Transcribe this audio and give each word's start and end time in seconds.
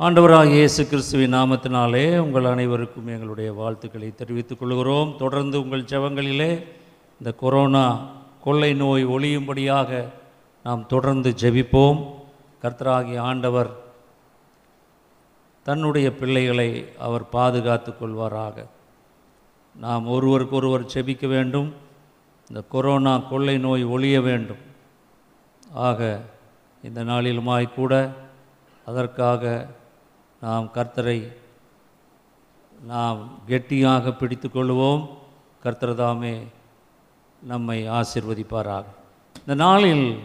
ஆண்டவராக 0.00 0.46
இயேசு 0.46 0.88
கிறிஸ்துவின் 0.88 1.34
நாமத்தினாலே 1.34 2.18
உங்கள் 2.18 2.44
அனைவருக்கும் 2.44 3.06
எங்களுடைய 3.06 3.52
வாழ்த்துக்களை 3.52 4.14
தெரிவித்துக் 4.14 4.58
கொள்கிறோம். 4.58 5.14
தொடர்ந்து 5.18 5.62
உங்கள் 5.62 5.82
ஜெபங்களிலே 5.82 6.64
இந்த 7.18 7.32
கொரோனா 7.32 8.06
கொள்ளை 8.44 8.74
நோய் 8.74 9.06
ஒழியும்படியாக 9.06 10.08
நாம் 10.62 10.86
தொடர்ந்து 10.86 11.34
ஜெபிப்போம். 11.40 11.98
கர்த்தராகிய 12.62 13.18
ஆண்டவர் 13.18 13.70
தன்னுடைய 15.62 16.14
பிள்ளைகளை 16.14 16.88
அவர் 16.98 17.28
பாதுகாத்து 17.28 17.94
கொள்வாராக. 18.00 18.66
நாம் 19.76 20.08
ஒருவருக்கொருவர் 20.08 20.90
செபிக்க 20.94 21.26
வேண்டும். 21.26 21.74
இந்த 22.48 22.62
கொரோனா 22.68 23.16
கொள்ளை 23.18 23.58
நோய் 23.58 23.84
ஒழிய 23.84 24.20
வேண்டும். 24.20 24.62
ஆக 25.72 26.20
இந்த 26.82 27.04
நாளிலுமாய் 27.04 27.74
கூட 27.74 28.12
அதற்காக 28.84 29.76
நாம் 30.40 30.70
கர்த்தரை 30.74 31.32
நாம் 32.86 33.20
கெட்டியாக 33.46 34.12
பிடித்து 34.12 34.48
கொள்வோம் 34.48 35.08
கர்த்தர் 35.62 35.94
தாமே 35.94 36.46
நம்மை 37.42 37.88
ஆசிர்வதிப்பாராக. 37.88 38.84
இந்த 39.40 39.54
நாளில் 39.54 40.20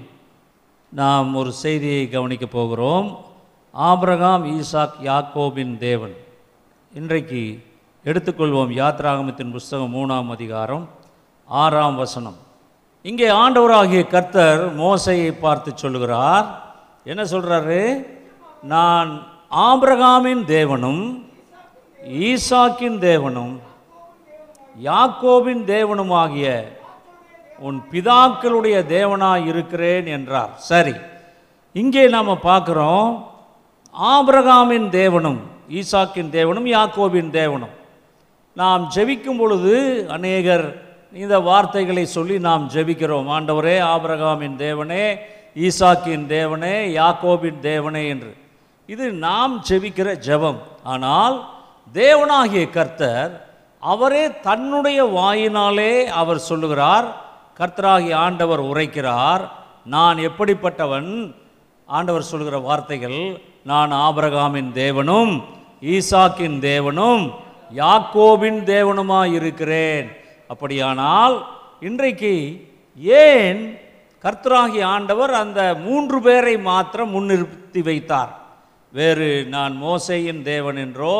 நாம் 0.89 1.35
ஒரு 1.35 1.51
செய்தியை 1.51 2.09
கவனிக்கப் 2.09 2.51
போகிறோம். 2.51 3.25
ஆபிரகாம் 3.71 4.45
ஈசாக் 4.45 4.97
யாக்கோபின் 5.01 5.77
தேவன். 5.77 6.15
இன்றைக்கு 6.93 7.63
எடுத்துக்கொள்வோம் 8.05 8.71
யாத்ராகமத்தின் 8.81 9.51
புஸ்தகம் 9.51 9.95
மூணாம் 9.95 10.29
அதிகாரம் 10.29 10.89
ஆறாம் 11.45 11.95
வசனம். 11.95 12.37
இங்கே 13.01 13.29
ஆண்டவராகிய 13.29 14.07
கர்த்தர் 14.07 14.77
மோசையை 14.77 15.31
பார்த்து 15.39 15.71
சொல்லுகிறார். 15.75 16.47
என்ன 17.03 17.23
சொல்கிறாரு 17.23 18.07
நான் 18.61 19.31
ஆபிரகாமின் 19.61 20.43
தேவனும் 20.45 21.01
ஈசாக்கின் 22.27 22.95
தேவனும் 22.99 23.51
யாகோவின் 24.75 25.61
தேவனும் 25.65 26.13
ஆகிய 26.21 26.47
உன் 27.59 27.77
பிதாக்களுடைய 27.91 28.77
தேவனாக 28.95 29.45
இருக்கிறேன் 29.45 30.05
என்றார். 30.05 30.53
சரி 30.57 30.95
இங்கே 31.71 32.07
நாம் 32.15 32.31
பார்க்குறோம் 32.49 33.09
ஆபிரகாமின் 33.95 34.89
தேவனும் 34.99 35.39
ஈசாக்கின் 35.79 36.33
தேவனும் 36.37 36.67
யாக்கோவின் 36.75 37.31
தேவனும். 37.39 37.75
நாம் 38.55 38.83
ஜெபிக்கும் 38.95 39.39
பொழுது 39.41 39.73
அநேகர் 40.09 40.67
இந்த 41.13 41.39
வார்த்தைகளை 41.39 42.05
சொல்லி 42.05 42.39
நாம் 42.39 42.69
ஜெபிக்கிறோம். 42.75 43.27
ஆண்டவரே 43.37 43.79
ஆபிரகாமின் 43.93 44.57
தேவனே 44.65 45.05
ஈசாக்கின் 45.55 46.25
தேவனே 46.37 46.75
யாக்கோபின் 46.99 47.59
தேவனே 47.71 48.03
என்று. 48.15 48.31
இது 48.89 49.05
நாம் 49.25 49.53
ஜெபிக்கிற 49.67 50.09
ஜெபம். 50.27 50.59
ஆனால் 50.93 51.35
தேவனாகிய 51.99 52.63
கர்த்தர் 52.77 53.31
அவரே 53.83 54.23
தன்னுடைய 54.47 54.99
வாயினாலே 55.17 55.93
அவர் 56.21 56.41
சொல்லுகிறார் 56.49 57.07
கர்த்தராகிய 57.59 58.15
ஆண்டவர் 58.25 58.61
உரைக்கிறார் 58.71 59.43
நான் 59.95 60.17
எப்படிப்பட்டவன்? 60.29 61.11
ஆண்டவர் 61.89 62.29
சொல்கிற 62.31 62.57
வார்த்தைகள் 62.67 63.19
நான் 63.71 63.91
ஆபரகாமின் 64.05 64.71
தேவனும் 64.81 65.33
ஈசாக்கின் 65.95 66.57
தேவனும் 66.69 67.23
யாக்கோபின் 67.81 68.61
தேவனுமாய் 68.73 69.33
இருக்கிறேன் 69.39 70.07
அப்படியானால் 70.49 71.35
இன்றைக்கு 71.87 72.35
ஏன் 73.23 73.61
கர்த்தராகிய 74.23 74.83
ஆண்டவர் 74.95 75.33
அந்த 75.43 75.61
மூன்று 75.85 76.17
பேரை 76.27 76.55
மாத்திரம் 76.69 77.13
முன்னிறுத்தி 77.15 77.81
வைத்தார்? 77.89 78.31
வேறு 78.93 79.27
நான் 79.53 79.73
மோசையின் 79.83 80.41
தேவன் 80.49 80.79
என்றோ 80.83 81.15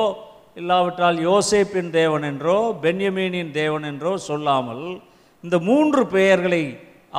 இல்லாவிட்டால் 0.60 1.18
யோசேப்பின் 1.28 1.90
தேவன் 2.00 2.26
என்றோ 2.30 2.58
பென்யமீனின் 2.84 3.50
தேவன் 3.52 3.86
என்றோ 3.92 4.12
சொல்லாமல் 4.28 4.84
இந்த 5.44 5.56
மூன்று 5.70 6.02
பெயர்களை 6.08 6.64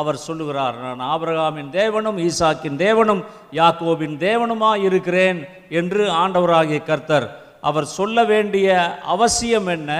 அவர் 0.01 0.19
சொல்லுகிறார். 0.27 0.77
நான் 0.83 1.03
ஆபிரகாமின் 1.15 1.73
தேவனும் 1.81 2.21
ஈசாக்கின் 2.27 2.79
தேவனும் 2.85 3.23
யாக்கோபின் 3.61 4.17
தேவனுமாய் 4.29 4.85
இருக்கிறேன் 4.89 5.41
என்று 5.81 6.05
ஆண்டவராகிய 6.23 6.81
கர்த்தர் 6.85 7.27
அவர் 7.69 7.89
சொல்ல 7.99 8.25
வேண்டிய 8.33 8.69
அவசியம் 9.15 9.69
என்ன? 9.77 9.91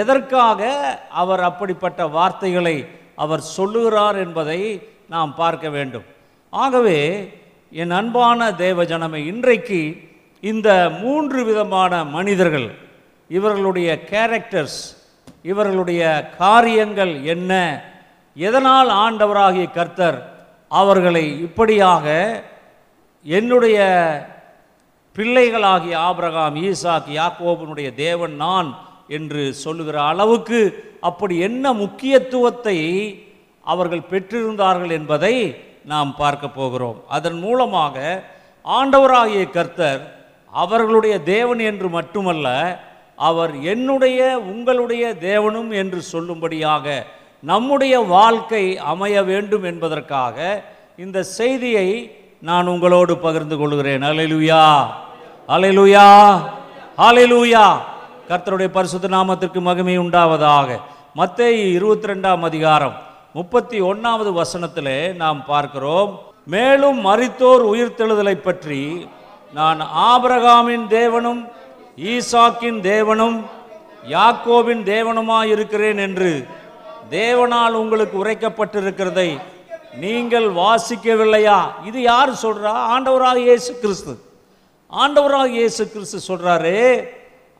எதற்காக 0.00 0.70
அவர் 1.22 1.42
அப்படிப்பட்ட 1.50 2.00
வார்த்தைகளை 2.18 2.76
அவர் 3.24 3.42
சொல்லுகிறார் 3.56 4.18
என்பதை 4.26 4.60
நாம் 5.14 5.32
பார்க்க 5.34 5.68
வேண்டும். 5.76 6.06
ஆகவே 6.52 6.98
என் 7.72 7.92
அன்பான 7.92 8.50
தேவ 8.56 8.84
ஜனமே 8.84 9.20
இன்றைக்கு 9.24 9.80
இந்த 10.42 10.68
மூன்று 11.00 11.40
விதமான 11.44 11.92
மனிதர்கள் 12.10 12.68
இவர்களுடைய 13.30 13.88
கேரக்டர்ஸ் 14.10 14.80
இவர்களுடைய 15.42 16.02
காரியங்கள் 16.38 17.12
என்ன 17.26 17.52
எதனால் 18.36 18.90
ஆண்டவராகிய 18.96 19.66
கர்த்தர் 19.70 20.18
அவர்களை 20.70 21.24
இப்படியாக 21.40 22.06
என்னுடைய 23.26 23.78
பிள்ளைகளாகிய 25.16 25.94
ஆபிரகாம் 26.00 26.58
ஈசாக் 26.64 27.08
யாக்கோபனுடைய 27.14 27.88
தேவன் 27.96 28.36
நான் 28.36 28.68
என்று 29.08 29.42
சொல்லுகிற 29.54 29.96
அளவுக்கு 30.02 30.60
அப்படி 31.00 31.34
என்ன 31.40 31.72
முக்கியத்துவத்தை 31.74 32.78
அவர்கள் 33.66 34.08
பெற்றிருந்தார்கள் 34.10 34.92
என்பதை 34.92 35.34
நாம் 35.84 36.16
பார்க்க 36.16 36.48
போகிறோம். 36.48 37.02
அதன் 37.08 37.38
மூலமாக 37.38 38.24
ஆண்டவராகிய 38.64 39.50
கர்த்தர் 39.50 40.18
அவர்களுடைய 40.52 41.22
தேவன் 41.22 41.58
என்று 41.58 41.88
மட்டுமல்ல 41.88 42.80
அவர் 43.16 43.60
என்னுடைய 43.62 44.38
உங்களுடைய 44.38 45.16
தேவனும் 45.20 45.72
என்று 45.72 46.02
சொல்லும்படியாக 46.12 47.04
நம்முடைய 47.40 48.00
வாழ்க்கை 48.00 48.78
அமைய 48.78 49.22
வேண்டும் 49.22 49.62
என்பதற்காக 49.62 50.64
இந்த 50.96 51.22
செய்தியை 51.22 52.16
நான் 52.40 52.66
உங்களோடு 52.66 53.18
பகிர்ந்து 53.18 53.56
கொள்கிறேன். 53.56 54.02
அலைலுயா 54.02 54.86
அலைலுயா 55.48 56.40
அலைலுயா 56.98 57.76
கர்த்தருடைய 58.28 58.68
பரிசுத்த 58.68 59.08
நாமத்திற்கு 59.08 59.60
மகிமை 59.60 59.98
உண்டாவதாக. 59.98 60.80
மத்தேயு 61.16 61.72
இருபத்தி 61.72 62.08
ரெண்டாம் 62.12 62.40
அதிகாரம். 62.40 62.94
முப்பத்தி 63.34 63.80
ஒன்றாவது 63.80 64.30
வசனத்திலே 64.32 65.12
நாம் 65.12 65.44
பார்க்கிறோம் 65.46 66.12
மேலும் 66.46 67.00
மரித்தோர் 67.00 67.62
உயிர்த்தெழுதலை 67.62 68.34
பற்றி 68.40 68.80
நான் 69.54 69.80
ஆபிரகாமின் 70.10 70.88
தேவனும் 70.88 71.42
ஈசாக்கின் 72.06 72.80
தேவனும் 72.82 73.38
யாக்கோவின் 74.08 74.82
தேவனுமாயிருக்கிறேன் 74.84 75.98
என்று 75.98 76.30
தேவனால் 77.10 77.74
உங்களுக்கு 77.74 78.16
உரைக்கப்பட்டிருக்கிறதை 78.24 79.30
நீங்கள் 79.96 80.48
வாசிக்கவில்லையா? 80.52 81.58
இது 81.84 82.02
யார் 82.02 82.30
சொல்கிறா 82.42 82.72
ஆண்டவராக 82.94 83.38
இயேசு 83.38 83.72
கிறிஸ்து. 83.74 84.12
ஆண்டவராக 84.92 85.48
இயேசு 85.50 85.88
கிறிஸ்து 85.88 86.18
சொல்கிறாரு 86.28 86.76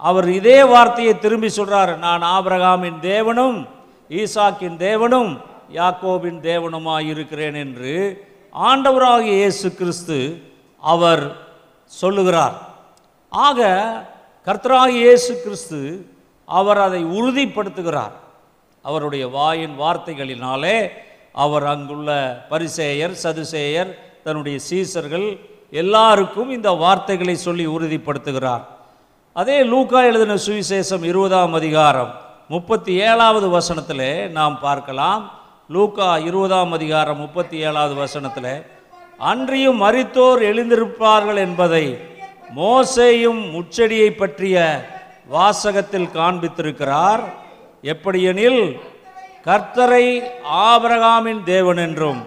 அவர் 0.01 0.29
இதே 0.31 0.63
வார்த்தையை 0.63 1.19
திரும்பி 1.19 1.49
சொல்கிறார் 1.49 1.99
நான் 1.99 2.23
ஆபிரகாமின் 2.37 3.01
தேவனும் 3.03 3.59
ஈசாக்கின் 4.11 4.77
தேவனும் 4.79 5.33
யாக்கோபின் 5.79 6.41
தேவனமாக 6.51 7.11
இருக்கிறேன் 7.13 7.57
என்று 7.65 7.93
ஆண்டவராக 8.55 9.25
இயேசு 9.41 9.69
கிறிஸ்து 9.81 10.19
அவர் 10.83 11.23
சொல்லுகிறார். 11.93 12.57
ஆக 13.33 13.61
கர்த்தராக 14.47 14.91
இயேசு 15.03 15.33
கிறிஸ்து 15.45 15.81
அவர் 16.49 16.81
அதை 16.87 17.03
உறுதிப்படுத்துகிறார். 17.19 18.15
அவருடைய 18.85 19.25
வாயின் 19.37 19.75
வார்த்தைகளினாலே 19.83 20.77
அவர் 21.45 21.67
அங்குள்ள 21.73 22.11
பரிசேயர் 22.51 23.15
சதுசேயர் 23.25 23.91
தன்னுடைய 24.25 24.59
சீசர்கள் 24.69 25.27
எல்லாருக்கும் 25.83 26.51
இந்த 26.57 26.71
வார்த்தைகளை 26.85 27.35
சொல்லி 27.47 27.67
உறுதிப்படுத்துகிறார். 27.77 28.65
அதே 29.37 29.59
லூக்கா 29.73 30.01
எழுதின 30.11 30.37
சுவிசேஷம் 30.47 31.05
இருபதாம் 31.11 31.55
அதிகாரம் 31.61 32.11
முப்பத்தி 32.55 32.93
ஏழாவது 33.09 33.49
வசனத்திலே 33.59 34.13
நாம் 34.39 34.57
பார்க்கலாம். 34.61 35.23
லூக்கா 35.75 36.07
இருபதாம் 36.29 36.73
அதிகாரம் 36.73 37.19
முப்பத்தி 37.19 37.57
ஏழாவது 37.67 37.95
வசனத்தில் 37.95 38.65
அன்றியும் 39.19 39.77
மரித்தோர் 39.83 40.41
எழுந்திருப்பார்கள் 40.49 41.39
என்பதை 41.43 41.83
மோசேயும் 42.57 43.43
முச்செடியை 43.55 44.09
பற்றிய 44.11 44.57
வாசகத்தில் 45.35 46.09
காண்பித்திருக்கிறார். 46.17 47.23
எப்படியெனில் 47.83 48.63
கர்த்தரை 49.47 50.07
ஆபரகாமின் 50.65 51.43
தேவன் 51.45 51.77
என்றும் 51.77 52.21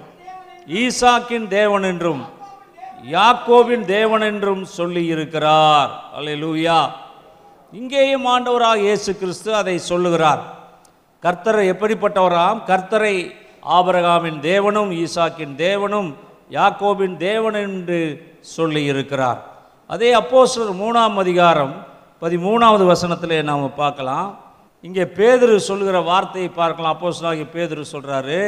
ஈசாக்கின் 0.84 1.48
தேவன் 1.48 1.84
என்றும் 1.84 2.24
யாக்கோவின் 3.18 3.86
தேவன் 3.86 4.22
என்றும் 4.22 4.66
சொல்லியிருக்கிறார். 4.78 5.92
இருக்கிறார் 6.20 6.82
இங்கேயும் 7.72 8.26
ஆண்டவராக 8.26 8.86
இயேசு 8.88 9.12
கிறிஸ்து 9.18 9.56
அதை 9.56 9.78
சொல்லுகிறார். 9.92 10.44
கர்த்தர் 11.24 11.60
எப்படிப்பட்டவராம்? 11.74 12.58
கர்த்தரை 12.70 13.16
ஆபரகாமின் 13.78 14.40
தேவனும் 14.50 14.92
ஈசாக்கின் 15.04 15.54
தேவனும் 15.66 16.10
யாக்கோபின் 16.58 17.16
தேவன் 17.28 17.58
என்று 17.66 18.00
சொல்லி 18.56 18.82
இருக்கிறார். 18.92 19.40
அதே 19.94 20.10
அப்போஸ்தலர் 20.22 20.82
மூணாம் 20.84 21.18
அதிகாரம் 21.24 21.74
பதிமூணாவது 22.24 22.86
வசனத்திலே 22.92 23.38
நாம் 23.50 23.64
பார்க்கலாம். 23.84 24.28
இங்கே 24.88 25.06
பேதுரு 25.20 25.56
சொல்கிற 25.70 25.98
வார்த்தையை 26.10 26.50
பார்க்கலாம். 26.60 26.94
அப்போஸ்தலனாகிய 26.96 27.48
பேதுரு 27.56 27.86
சொல்கிறாரு 27.94 28.42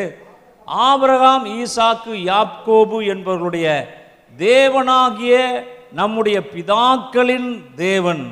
ஆபரகாம் 0.68 1.46
ஈசாக்கு 1.60 2.14
யாக்கோபு 2.32 3.00
என்பவர்களுடைய 3.14 3.68
தேவனாகிய 4.34 5.36
நம்முடைய 6.02 6.38
பிதாக்களின் 6.54 7.50
தேவன் 7.86 8.24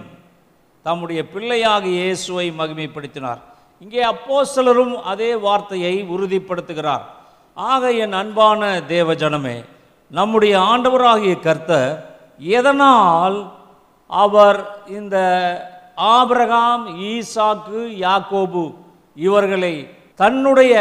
தம்முடைய 0.85 1.21
பிள்ளையாகிய 1.33 1.97
இயேசுவை 2.03 2.47
மகிமைப்படுத்தினார். 2.59 3.41
இங்கே 3.83 4.01
அப்போ 4.11 4.37
சிலரும் 4.53 4.93
அதே 5.11 5.29
வார்த்தையை 5.45 5.93
உறுதிப்படுத்துகிறார். 6.15 7.03
ஆக 7.57 7.83
என் 8.03 8.15
அன்பான 8.21 8.61
தேவ 8.93 9.13
ஜனமே 9.21 9.57
நம்முடைய 10.11 10.53
ஆண்டவராகிய 10.71 11.33
கர்த்தர் 11.47 11.91
எதனால் 12.57 13.37
அவர் 14.09 14.59
இந்த 14.99 15.17
ஆபிரகாம் 16.15 16.85
ஈசாக்கு 17.11 17.81
யாக்கோபு 18.05 18.63
இவர்களை 19.27 19.73
தன்னுடைய 20.21 20.73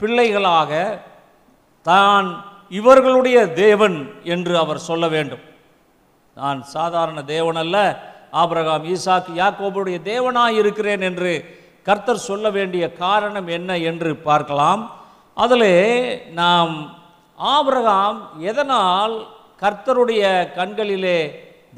பிள்ளைகளாக 0.00 0.70
தான் 1.86 2.28
இவர்களுடைய 2.80 3.38
தேவன் 3.64 3.98
என்று 4.34 4.54
அவர் 4.64 4.86
சொல்ல 4.88 5.04
வேண்டும். 5.14 5.42
நான் 6.36 6.60
சாதாரண 6.76 7.18
தேவன் 7.34 7.60
அல்ல 7.64 7.76
ஆபிரகாம் 8.42 8.84
ஈசாக்கு 8.92 9.32
யாக்கோபுடைய 9.42 9.96
தேவனாய் 10.12 10.58
இருக்கிறேன் 10.60 11.02
என்று 11.10 11.32
கர்த்தர் 11.86 12.26
சொல்ல 12.30 12.46
வேண்டிய 12.56 12.84
காரணம் 13.04 13.48
என்ன 13.56 13.70
என்று 13.90 14.10
பார்க்கலாம். 14.28 14.82
அதிலே 15.36 15.76
நாம் 16.40 16.74
ஆபிரகாம் 17.38 18.18
எதனால் 18.50 19.14
கர்த்தருடைய 19.62 20.22
கண்களிலே 20.58 21.18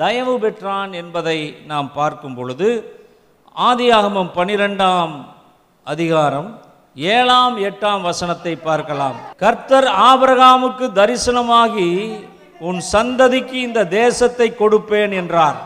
தயவு 0.02 0.34
பெற்றான் 0.44 0.92
என்பதை 1.00 1.38
நாம் 1.70 1.88
பார்க்கும் 1.98 2.36
பொழுது 2.38 2.68
ஆதியாகமம் 3.68 4.30
பனிரெண்டாம் 4.38 5.14
அதிகாரம் 5.86 6.50
ஏழாம் 6.96 7.56
எட்டாம் 7.68 8.02
வசனத்தை 8.08 8.54
பார்க்கலாம். 8.68 9.16
கர்த்தர் 9.42 9.88
ஆபிரகாமுக்கு 10.08 10.86
தரிசனமாகி 11.00 11.88
உன் 12.68 12.80
சந்ததிக்கு 12.92 13.56
இந்த 13.68 13.80
தேசத்தை 14.00 14.48
கொடுப்பேன் 14.60 15.14
என்றார். 15.20 15.58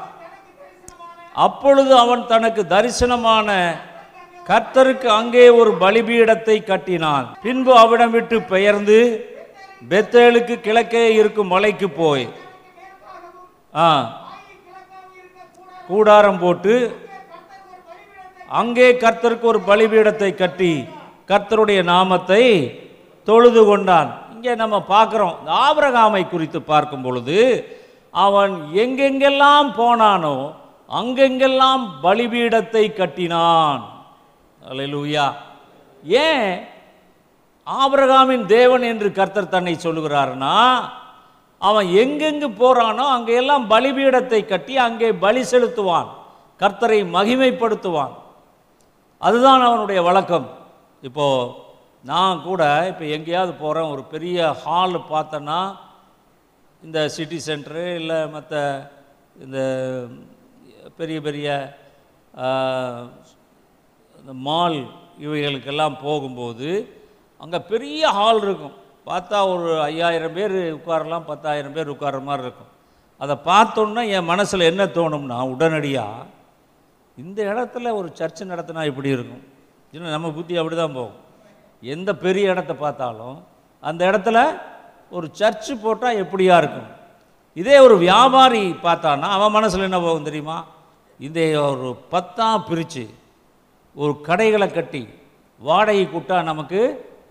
அப்பொழுது 1.46 1.92
அவன் 2.04 2.22
தனக்கு 2.26 2.62
தரிசனமான 2.74 3.48
கர்த்தருக்கு 4.50 5.08
அங்கே 5.16 5.46
ஒரு 5.60 5.70
பலிபீடத்தை 5.82 6.56
கட்டினான். 6.70 7.26
பின்பு 7.44 7.72
அவிடம் 7.80 8.12
விட்டு 8.16 8.36
பெயர்ந்து 8.52 8.98
பெத்தேலுக்கு 9.90 10.54
கிழக்கே 10.66 11.02
இருக்கும் 11.18 11.52
மலைக்கு 11.54 11.88
போய் 11.98 12.24
ஆ 13.84 13.88
கூடாரம் 15.88 16.40
போட்டு 16.44 16.74
அங்கே 18.60 18.88
கர்த்தருக்கு 19.02 19.46
ஒரு 19.52 19.60
பலிபீடத்தை 19.68 20.30
கட்டி 20.34 20.72
கர்த்தருடைய 21.30 21.80
நாமத்தை 21.92 22.42
தொழுது 23.28 23.62
கொண்டான். 23.70 24.10
இங்கே 24.34 24.52
நம்ம 24.62 24.76
பார்க்குறோம் 24.94 25.36
ஆபரகாமை 25.64 26.22
குறித்து 26.28 26.58
பார்க்கும் 26.72 27.04
பொழுது 27.06 27.38
அவன் 28.26 28.54
எங்கெங்கெல்லாம் 28.84 29.68
போனானோ 29.80 30.36
அங்கெங்கெல்லாம் 31.00 31.82
பலிபீடத்தை 32.04 32.84
கட்டினான். 33.00 33.82
அலையலூயா 34.70 35.26
ஏன் 36.24 36.50
ஆபிரகாமின் 37.66 38.44
தேவன் 38.46 38.82
என்று 38.82 39.08
கர்த்தர் 39.12 39.54
தன்னை 39.54 39.74
சொல்லுகிறார்னா 39.82 40.54
அவன் 41.60 41.86
எங்கெங்கு 42.02 42.48
போகிறானோ 42.60 43.04
அங்கெல்லாம் 43.14 43.64
பலிபீடத்தை 43.70 44.40
கட்டி 44.46 44.74
அங்கே 44.78 45.08
பலி 45.24 45.42
செலுத்துவான். 45.42 46.08
கர்த்தரை 46.60 46.98
மகிமைப்படுத்துவான். 47.16 48.14
அதுதான் 49.18 49.62
அவனுடைய 49.62 50.02
வழக்கம். 50.02 50.46
இப்போது 51.02 51.52
நான் 52.04 52.42
கூட 52.42 52.62
இப்போ 52.88 53.04
எங்கேயாவது 53.16 53.52
போகிறேன் 53.52 53.90
ஒரு 53.90 54.02
பெரிய 54.02 54.54
ஹால் 54.64 54.96
பார்த்தேன்னா 55.10 55.60
இந்த 56.82 57.08
சிட்டி 57.08 57.38
சென்டரு 57.46 57.84
இல்லை 57.94 58.20
மற்ற 58.28 58.54
இந்த 59.44 59.58
பெரிய 60.96 61.20
பெரிய 61.20 61.48
இந்த 64.28 64.40
மால் 64.46 64.74
இவைகளுக்கெல்லாம் 65.24 65.94
போகும்போது 66.02 66.70
அங்கே 67.42 67.58
பெரிய 67.70 68.00
ஹால் 68.16 68.40
இருக்கும். 68.46 68.74
பார்த்தா 69.06 69.36
ஒரு 69.52 69.68
ஐயாயிரம் 69.84 70.34
பேர் 70.38 70.54
உட்காரலாம் 70.78 71.24
பத்தாயிரம் 71.28 71.74
பேர் 71.76 71.92
உட்கார்ற 71.92 72.18
மாதிரி 72.26 72.44
இருக்கும். 72.46 72.68
அதை 73.20 73.34
பார்த்தோன்னா 73.46 74.02
என் 74.16 74.28
மனசில் 74.30 74.66
என்ன 74.70 74.84
தோணும்னா 74.96 75.38
உடனடியாக 75.52 76.26
இந்த 77.18 77.38
இடத்துல 77.52 77.92
ஒரு 78.00 78.08
சர்ச்சு 78.18 78.50
நடத்தினா 78.50 78.82
இப்படி 78.90 79.08
இருக்கும். 79.16 79.42
இன்னும் 79.92 80.14
நம்ம 80.16 80.32
புத்தி 80.38 80.58
அப்படி 80.62 80.76
தான் 80.80 80.96
போகும். 80.98 81.18
எந்த 81.82 82.12
பெரிய 82.24 82.52
இடத்த 82.54 82.76
பார்த்தாலும் 82.84 83.38
அந்த 83.82 84.02
இடத்துல 84.10 84.38
ஒரு 85.18 85.28
சர்ச்சு 85.40 85.76
போட்டால் 85.84 86.20
எப்படியா 86.24 86.58
இருக்கும்? 86.62 86.90
இதே 87.62 87.78
ஒரு 87.86 87.96
வியாபாரி 88.06 88.66
பார்த்தான்னா 88.88 89.30
அவன் 89.38 89.56
மனசில் 89.58 89.88
என்ன 89.88 90.00
போகும் 90.08 90.28
தெரியுமா? 90.28 90.58
இந்த 91.20 91.40
ஒரு 91.70 91.90
பத்தாம் 92.16 92.66
பிரித்து 92.68 93.06
ஒரு 94.00 94.12
கடைகளை 94.26 94.68
கட்டி 94.70 95.02
வாடகை 95.60 96.02
கூட்டா 96.06 96.36
நமக்கு 96.50 96.80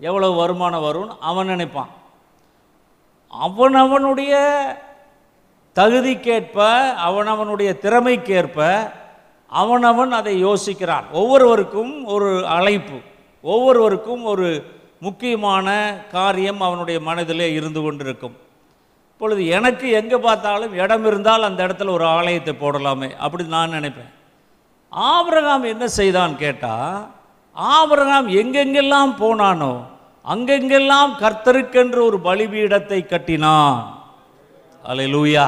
எவ்வளவு 0.07 0.33
வருமானம் 0.41 0.85
வரும்னு 0.87 1.13
அவன் 1.29 1.49
நினைப்பான். 1.51 1.91
அவனவனுடைய 3.33 4.33
தகுதிக்கேற்ப 5.75 6.57
அவனவனுடைய 7.07 7.69
திறமைக்கேற்ப 7.83 8.59
அவனவன் 9.51 10.11
அதை 10.19 10.33
யோசிக்கிறான். 10.45 11.05
ஒவ்வொருவருக்கும் 11.11 11.93
ஒரு 12.15 12.31
அழைப்பு 12.57 12.97
ஒவ்வொருவருக்கும் 13.43 14.23
ஒரு 14.23 14.47
முக்கியமான 15.05 15.67
காரியம் 16.11 16.61
அவனுடைய 16.67 16.99
மனதிலே 17.07 17.47
இருந்து 17.53 17.81
கொண்டிருக்கும். 17.81 18.35
இப்பொழுது 19.11 19.41
எனக்கு 19.57 19.87
எங்கே 19.99 20.17
பார்த்தாலும் 20.27 20.73
இடம் 20.83 21.05
இருந்தால் 21.05 21.47
அந்த 21.49 21.59
இடத்துல 21.67 21.95
ஒரு 21.97 22.05
ஆலயத்தை 22.17 22.53
போடலாமே 22.61 23.09
அப்படி 23.25 23.43
நான் 23.55 23.75
நினைப்பேன். 23.77 24.11
ஆபரகாம் 24.91 25.63
என்ன 25.63 25.87
செய்தான் 25.87 26.35
கேட்டால் 26.37 27.07
ஆபரகாம் 27.55 28.27
எங்கெங்கெல்லாம் 28.41 29.11
போனானோ 29.21 29.73
அங்கெங்கெல்லாம் 30.25 31.11
கர்த்தருக்கென்று 31.19 31.99
ஒரு 32.05 32.17
பலிபீடத்தை 32.23 33.05
கட்டினான். 33.05 33.77
அலை 34.83 35.13
லூயா 35.13 35.45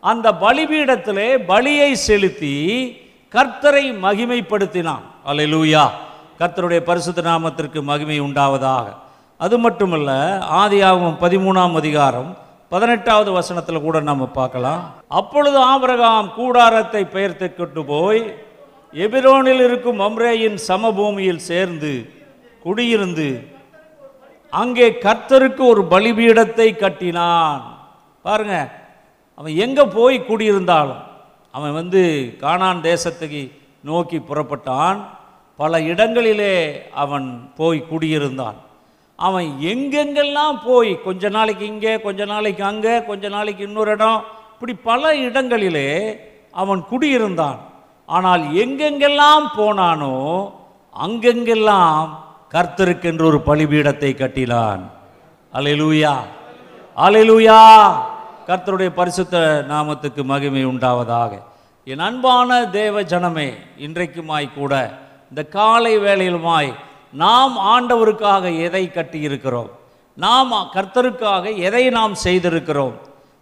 அந்த 0.00 0.32
பலிபீடத்திலே 0.32 1.28
பலியை 1.48 1.92
செலுத்தி 1.92 2.54
கர்த்தரை 3.32 3.84
மகிமைப்படுத்தினான். 4.04 5.04
அலை 5.24 5.46
லூயா 5.54 5.84
கர்த்தருடைய 6.38 6.80
பரிசுத்த 6.80 7.22
நாமத்திற்கு 7.22 7.82
மகிமை 7.82 8.20
உண்டாவதாக. 8.20 8.86
அது 9.38 9.58
மட்டுமல்ல 9.58 10.10
ஆதியாகமம் 10.62 11.20
பதிமூணாம் 11.20 11.74
அதிகாரம் 11.74 12.30
பதினெட்டாவது 12.74 13.30
வசனத்தில் 13.38 13.84
கூட 13.86 13.96
நம்ம 14.10 14.24
பார்க்கலாம். 14.38 14.82
அப்பொழுது 15.18 15.58
ஆபரகாம் 15.72 16.28
கூடாரத்தை 16.38 17.02
பெயர்த்து 17.14 17.48
கொண்டு 17.48 17.82
போய் 17.90 18.22
எபிரோனில் 19.04 19.62
இருக்கும் 19.66 20.00
மம்ரேயின் 20.04 20.58
சமபூமியில் 20.68 21.46
சேர்ந்து 21.50 21.92
குடியிருந்து 22.64 23.28
அங்கே 24.52 24.88
கர்த்தருக்கு 25.04 25.62
ஒரு 25.72 25.82
பலிபீடத்தை 25.92 26.68
கட்டினான். 26.82 27.62
பாருங்க 28.26 28.56
அவன் 29.38 29.54
எங்கே 29.64 29.84
போய் 29.96 30.18
குடியிருந்தாலும் 30.30 31.02
அவன் 31.54 31.74
வந்து 31.80 32.02
கானான் 32.42 32.84
தேசத்துக்கு 32.90 33.42
நோக்கி 33.90 34.18
புறப்பட்டான். 34.28 34.98
பல 35.58 35.80
இடங்களிலே 35.92 36.54
அவன் 37.02 37.26
போய் 37.58 37.80
குடியிருந்தான். 37.90 38.58
அவன் 39.18 39.48
எங்கெங்கெல்லாம் 39.72 40.56
போய் 40.66 40.90
கொஞ்ச 41.04 41.28
நாளைக்கு 41.36 41.64
இங்கே 41.72 41.92
கொஞ்ச 42.06 42.24
நாளைக்கு 42.32 42.62
அங்கே 42.70 42.94
கொஞ்ச 43.10 43.28
நாளைக்கு 43.28 43.62
இன்னொரு 43.68 43.92
இடம் 43.96 44.20
இப்படி 44.54 44.74
பல 44.88 45.14
இடங்களிலே 45.26 45.88
அவன் 46.62 46.80
குடியிருந்தான். 46.90 47.58
ஆனால் 48.08 48.42
எங்கெங்கெல்லாம் 48.62 49.46
போனானோ 49.58 50.14
அங்கெங்கெல்லாம் 51.04 52.00
கர்த்தருக்கென்று 52.54 53.24
ஒரு 53.30 53.38
பலிபீடத்தை 53.48 54.10
கட்டினான். 54.14 54.82
அலையலூயா 55.52 56.14
அலையலூயா 56.96 57.60
கர்த்தருடைய 58.48 58.90
பரிசுத்த 59.00 59.36
நாமத்துக்கு 59.72 60.22
மகிமை 60.32 60.64
உண்டாவதாக. 60.72 61.32
என் 61.86 62.04
அன்பான 62.08 62.50
தேவ 62.78 63.02
ஜனமே 63.12 63.48
இன்றைக்குமாய் 63.86 64.46
கூட 64.58 64.72
இந்த 65.30 65.42
காலை 65.56 65.94
வேளையிலுமாய் 66.06 66.70
நாம் 67.14 67.58
ஆண்டவருக்காக 67.58 68.58
எதை 68.58 68.90
கட்டியிருக்கிறோம்? 68.94 69.68
நாம் 70.14 70.52
கர்த்தருக்காக 70.52 71.56
எதை 71.56 71.90
நாம் 71.90 72.14
செய்திருக்கிறோம்? 72.24 72.92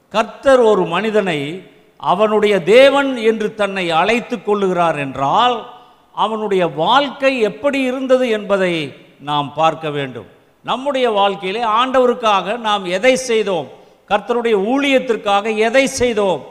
கர்த்தர் 0.08 0.60
ஒரு 0.60 0.86
மனிதனை 0.86 1.70
அவனுடைய 1.96 2.62
தேவன் 2.62 3.16
என்று 3.16 3.54
தன்னை 3.54 3.90
அழைத்து 3.90 4.36
கொள்ளுகிறார் 4.36 4.98
என்றால் 4.98 5.72
அவனுடைய 6.12 6.66
வாழ்க்கை 6.66 7.40
எப்படி 7.40 7.80
இருந்தது 7.80 8.28
என்பதை 8.28 8.94
நாம் 9.20 9.54
பார்க்க 9.54 9.90
வேண்டும். 9.90 10.26
நம்முடைய 10.62 11.10
வாழ்க்கையிலே 11.10 11.62
ஆண்டவருக்காக 11.62 12.58
நாம் 12.58 12.84
எதை 12.84 13.16
செய்தோம்? 13.16 13.68
கர்த்தருடைய 14.08 14.56
ஊழியத்திற்காக 14.72 15.56
எதை 15.56 15.86
செய்தோம்? 15.86 16.42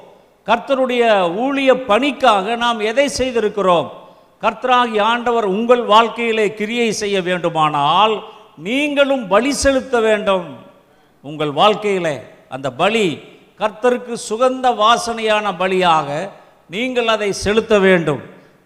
கர்த்தருடைய 0.46 1.04
ஊழிய 1.38 1.74
பணிக்காக 1.86 2.56
நாம் 2.56 2.80
எதை 2.80 3.08
செய்திருக்கிறோம்? 3.08 4.01
கர்த்தராகி 4.44 4.98
ஆண்டவர் 5.12 5.48
உங்கள் 5.56 5.84
வாழ்க்கையிலே 5.94 6.46
கிரியை 6.60 6.90
செய்ய 7.02 7.18
வேண்டுமானால் 7.28 8.14
நீங்களும் 8.68 9.26
பலி 9.34 9.52
செலுத்த 9.64 9.96
வேண்டும். 10.08 10.48
உங்கள் 11.24 11.52
வாழ்க்கையிலே 11.60 12.16
அந்த 12.56 12.68
பலி 12.82 13.08
கர்த்தருக்கு 13.62 14.14
சுகந்த 14.30 14.68
வாசனையான 14.84 15.46
பலியாக 15.62 16.10
நீங்கள் 16.74 17.10
அதை 17.16 17.30
செலுத்த 17.46 17.74
வேண்டும். 17.86 18.22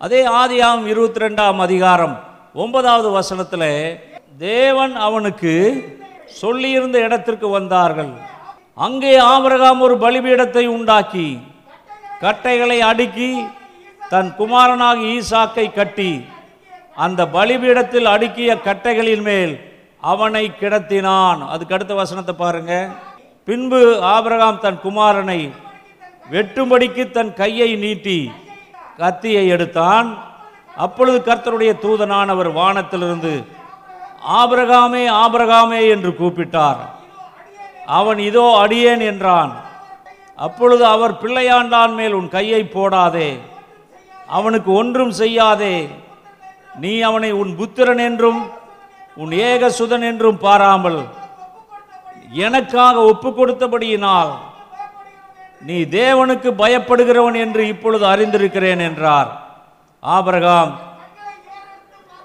அதே 0.05 0.21
ஆதியாம் 0.41 0.83
இருபத்தி 0.91 1.23
ரெண்டாம் 1.25 1.59
அதிகாரம் 1.65 2.15
ஒன்பதாவது 2.63 3.09
வசனத்தில் 3.17 3.71
தேவன் 4.47 4.93
அவனுக்கு 5.07 5.53
சொல்லியிருந்த 6.41 6.97
இடத்திற்கு 7.07 7.47
வந்தார்கள். 7.57 8.13
அங்கே 8.85 9.13
ஆபிரகாம் 9.33 9.83
ஒரு 9.87 9.95
பலிபீடத்தை 10.05 10.65
உண்டாக்கி 10.77 11.27
கட்டைகளை 12.23 12.79
அடுக்கி 12.91 13.29
தன் 14.11 14.29
குமாரனாக 14.39 14.99
ஈசாக்கை 15.13 15.67
கட்டி 15.73 16.11
அந்த 17.05 17.21
பலிபீடத்தில் 17.35 18.07
அடுக்கிய 18.15 18.51
கட்டைகளின் 18.67 19.23
மேல் 19.29 19.53
அவனை 20.11 20.43
கிடத்தினான். 20.59 21.39
அதுக்கு 21.53 21.75
அடுத்த 21.75 21.93
வசனத்தை 22.01 22.33
பாருங்க. 22.43 22.73
பின்பு 23.47 23.79
ஆபிரகாம் 24.13 24.63
தன் 24.65 24.79
குமாரனை 24.83 25.39
வெட்டும்படிக்கு 26.33 27.03
தன் 27.17 27.33
கையை 27.41 27.69
நீட்டி 27.83 28.19
கத்தியை 29.01 29.43
எடுத்தான். 29.55 30.07
அப்பொழுது 30.85 31.17
கர்த்தருடைய 31.27 31.71
தூதனானவர் 31.83 32.49
வானத்திலிருந்து 32.59 33.33
ஆபிரகாமே 34.41 35.03
ஆபிரகாமே 35.23 35.81
என்று 35.95 36.11
கூப்பிட்டார். 36.19 36.79
அவன் 37.99 38.19
இதோ 38.29 38.45
அடியேன் 38.63 39.03
என்றான். 39.11 39.51
அப்பொழுது 40.39 40.83
அவர் 40.93 41.19
பிள்ளையாண்டான் 41.23 41.93
மேல் 41.99 42.17
உன் 42.19 42.29
கையை 42.37 42.61
போடாதே. 42.75 43.29
அவனுக்கு 44.27 44.69
ஒன்றும் 44.81 45.13
செய்யாதே. 45.21 45.75
நீ 46.83 46.93
அவனை 47.09 47.31
உன் 47.41 47.51
புத்திரன் 47.59 48.01
என்றும் 48.07 48.41
உன் 49.23 49.33
ஏகசுதன் 49.49 50.05
என்றும் 50.09 50.39
பாராமல் 50.45 50.99
எனக்காக 52.45 52.95
ஒப்பு 53.11 53.29
கொடுத்தபடியினால் 53.29 54.31
நீ 55.67 55.77
தேவனுக்கு 55.99 56.49
பயப்படுகிறவன் 56.61 57.37
என்று 57.43 57.61
இப்பொழுது 57.73 58.05
அறிந்திருக்கிறேன் 58.13 58.81
என்றார். 58.87 59.29
ஆபரகாம் 60.03 60.73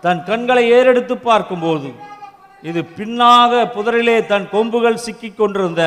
தன் 0.04 0.22
கண்களை 0.28 0.64
ஏறெடுத்து 0.76 1.14
பார்க்கும்போது 1.28 1.88
இது 2.62 2.80
பின்னாக 2.98 3.62
புதரிலே 3.76 4.16
தன் 4.32 4.46
கொம்புகள் 4.54 5.02
சிக்கிக் 5.04 5.38
கொண்டிருந்த 5.38 5.82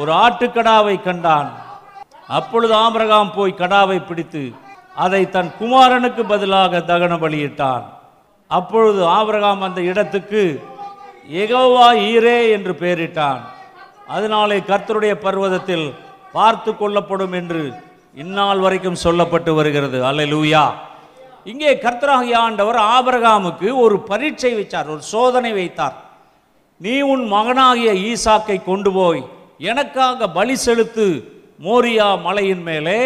ஒரு 0.00 0.10
ஆட்டுக்கடாவை 0.24 0.96
கண்டான். 1.02 1.50
அப்பொழுது 2.38 2.74
ஆபரகாம் 2.84 3.32
போய் 3.36 3.60
கடாவை 3.62 3.98
பிடித்து 4.04 4.44
அதை 4.96 5.22
தன் 5.30 5.50
குமாரனுக்கு 5.60 6.22
பதிலாக 6.32 6.78
தகன 6.90 7.12
பலியிட்டான். 7.24 7.84
அப்பொழுது 8.50 9.06
ஆபிரகாம் 9.06 9.62
அந்த 9.68 9.80
இடத்துக்கு 9.80 10.42
எகோவா 11.42 11.86
ஈரே 12.10 12.38
என்று 12.56 12.72
பெயரிட்டான். 12.82 13.40
அதனாலே 14.06 14.58
கர்த்தருடைய 14.70 15.14
பர்வதத்தில் 15.26 15.86
பார்த்து 16.32 16.70
கொள்ளப்படும் 16.76 17.32
என்று 17.32 17.62
இந்நாள் 18.14 18.58
வரைக்கும் 18.58 19.02
சொல்லப்பட்டு 19.04 19.50
வருகிறது. 19.54 19.98
அல்லேலூயா. 20.10 20.64
இங்கே 21.44 21.70
கர்த்தராகிய 21.84 22.34
ஆண்டவர் 22.46 22.78
ஆபரகாமுக்கு 22.94 23.68
ஒரு 23.84 23.96
பரீட்சை 24.10 24.54
வைத்தார் 24.54 24.90
ஒரு 24.94 25.02
சோதனை 25.02 25.52
வைத்தார். 25.52 25.96
நீ 26.80 26.94
உன் 27.12 27.24
மகனாகிய 27.26 27.90
ஈசாக்கை 28.10 28.64
கொண்டு 28.64 28.92
போய் 28.92 29.22
எனக்காக 29.58 30.28
பலி 30.28 30.56
செலுத்து 30.56 31.06
மோரியா 31.64 32.08
மலையின் 32.22 32.62
மேலே 32.62 32.98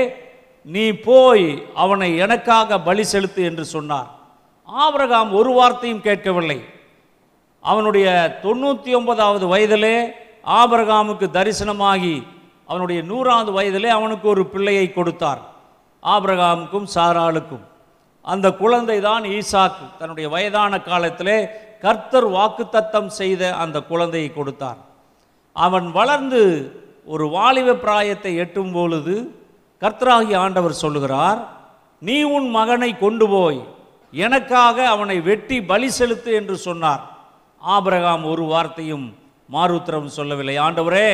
நீ 0.75 0.85
போய் 1.09 1.47
அவனை 1.75 2.17
எனக்காக 2.17 2.79
பலி 2.81 3.05
செலுத்து 3.05 3.45
என்று 3.45 3.65
சொன்னார். 3.65 4.09
ஆபிரகாம் 4.69 5.31
ஒரு 5.33 5.51
வார்த்தையும் 5.53 6.01
கேட்கவில்லை. 6.01 6.59
அவனுடைய 7.61 8.07
தொண்ணூற்றி 8.43 8.91
ஒன்பதாவது 8.99 9.47
வயதிலே 9.55 9.97
ஆபிரகாமுக்கு 10.61 11.27
தரிசனமாகி 11.39 12.17
அவனுடைய 12.67 13.03
நூறாவது 13.03 13.51
வயதிலே 13.59 13.91
அவனுக்கு 13.99 14.29
ஒரு 14.29 14.47
பிள்ளையை 14.47 14.93
கொடுத்தார். 14.93 15.41
ஆபிரகாமுக்கும் 16.03 16.89
சாராளுக்கும். 16.95 17.65
அந்த 18.25 18.47
குழந்தை 18.63 19.01
தான் 19.01 19.25
ஈசாக்கு. 19.37 19.87
தன்னுடைய 19.99 20.29
வயதான 20.29 20.83
காலத்திலே 20.83 21.39
கர்த்தர் 21.81 22.29
வாக்குத்தத்தம் 22.31 23.11
செய்த 23.21 23.55
அந்த 23.55 23.79
குழந்தையை 23.81 24.31
கொடுத்தார். 24.35 24.79
அவன் 25.53 25.89
வளர்ந்து 25.93 26.43
ஒரு 27.07 27.25
வாலிப 27.29 27.79
பிராயத்தை 27.85 28.33
எட்டும் 28.37 28.73
பொழுது 28.73 29.15
கர்த்தராகிய 29.83 30.37
ஆண்டவர் 30.45 30.83
சொல்லுகிறார் 30.83 31.41
நீ 32.03 32.17
உன் 32.37 32.49
மகனை 32.57 32.91
கொண்டு 32.99 33.27
போய் 33.33 33.61
எனக்காக 34.13 34.77
அவனை 34.95 35.17
வெட்டி 35.29 35.57
பலி 35.71 35.89
செலுத்து 35.99 36.31
என்று 36.41 36.57
சொன்னார். 36.67 37.03
ஆபிரகாம் 37.63 38.25
ஒரு 38.33 38.45
வார்த்தையும் 38.53 39.07
மாருத்திரம் 39.49 40.15
சொல்லவில்லை. 40.19 40.55
ஆண்டவரே 40.67 41.09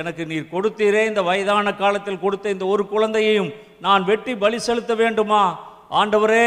எனக்கு 0.00 0.22
நீர் 0.30 0.52
கொடுத்தீரே 0.52 1.02
இந்த 1.10 1.22
வயதான 1.28 1.72
காலத்தில் 1.80 2.22
கொடுத்த 2.24 2.54
இந்த 2.54 2.64
ஒரு 2.74 2.84
குழந்தையையும் 2.92 3.50
நான் 3.86 4.04
வெட்டி 4.10 4.32
பலி 4.44 4.58
செலுத்த 4.58 4.92
வேண்டுமா? 5.02 5.42
ஆண்டவரே 6.00 6.46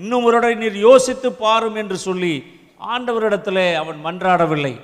இன்னும் 0.00 0.26
ஒரு 0.28 0.56
நீர் 0.62 0.78
யோசித்து 0.88 1.30
பாரும் 1.44 1.78
என்று 1.82 1.98
சொல்லி 2.06 2.34
ஆண்டவரிடத்திலே 2.94 3.68
அவன் 3.82 4.00
மன்றாடவில்லை. 4.06 4.74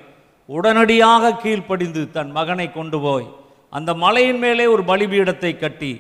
உடனடியாக 0.49 1.35
கீழ்ப்படிந்து 1.43 2.05
தன் 2.17 2.31
மகனை 2.39 2.69
கொண்டு 2.79 3.01
போய் 3.01 3.27
அந்த 3.73 3.91
மலையின் 4.05 4.41
மேலே 4.45 4.65
ஒரு 4.75 4.83
பலிபீடத்தை 4.91 5.53
கட்டி 5.57 5.93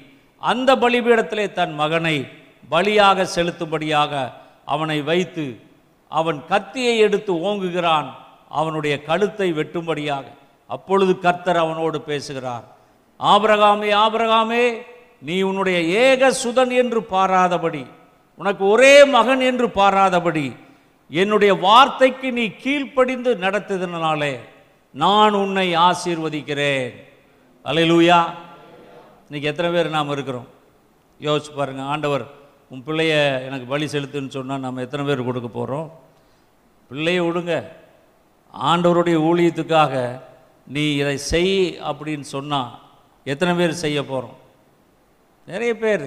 அந்த 0.42 0.70
பலிபீடத்திலே 0.82 1.46
தன் 1.58 1.74
மகனை 1.80 2.16
பலியாக 2.70 3.26
செலுத்தும்படியாக 3.34 4.12
அவனை 4.74 4.98
வைத்து 5.10 5.46
அவன் 6.12 6.38
கத்தியை 6.50 6.94
எடுத்து 7.06 7.32
ஓங்குகிறான். 7.48 8.08
அவனுடைய 8.60 8.94
கழுத்தை 9.08 9.48
வெட்டும்படியாக. 9.58 10.26
அப்பொழுது 10.70 11.12
கர்த்தர் 11.24 11.62
அவனோடு 11.64 11.98
பேசுகிறார். 12.10 12.64
ஆபிரகாமே 13.20 13.90
ஆபிரகாமே 14.04 14.64
நீ 15.28 15.36
உன்னுடைய 15.48 15.78
ஏக 16.04 16.30
சுதன் 16.42 16.72
என்று 16.82 17.00
பாராதபடி 17.14 17.84
உனக்கு 18.40 18.64
ஒரே 18.74 18.94
மகன் 19.16 19.42
என்று 19.50 19.66
பாராதபடி 19.80 20.46
என்னுடைய 21.10 21.52
வார்த்தைக்கு 21.66 22.28
நீ 22.38 22.44
கீழ்ப்படிந்து 22.62 23.30
நடத்ததினாலே 23.44 24.34
நான் 24.94 25.34
உன்னை 25.42 25.68
ஆசீர்வதிக்கிறேன். 25.88 26.92
அல்லேலூயா 27.64 28.20
இன்றைக்கி 29.30 29.48
எத்தனை 29.50 29.68
பேர் 29.74 29.88
நாம் 29.94 30.08
இருக்கிறோம்? 30.14 30.46
யோசிச்சு 31.24 31.50
பாருங்கள் 31.56 31.88
ஆண்டவர் 31.92 32.22
உன் 32.72 32.80
பிள்ளைய 32.86 33.12
எனக்கு 33.48 33.66
பலி 33.72 33.86
செலுத்துன்னு 33.92 34.34
சொன்னால் 34.36 34.62
நம்ம 34.64 34.80
எத்தனை 34.84 35.02
பேர் 35.08 35.20
கொடுக்க 35.26 35.48
போகிறோம் 35.48 35.90
பிள்ளையை 36.90 37.20
விடுங்க. 37.26 37.54
ஆண்டவருடைய 38.54 39.16
ஊழியத்துக்காக 39.28 39.94
நீ 40.74 40.84
இதை 41.02 41.16
செய் 41.30 41.54
அப்படின்னு 41.90 42.26
சொன்னால் 42.34 42.70
எத்தனை 43.32 43.52
பேர் 43.60 43.74
செய்ய 43.82 44.02
போகிறோம் 44.04 44.36
நிறைய 45.52 45.74
பேர். 45.84 46.06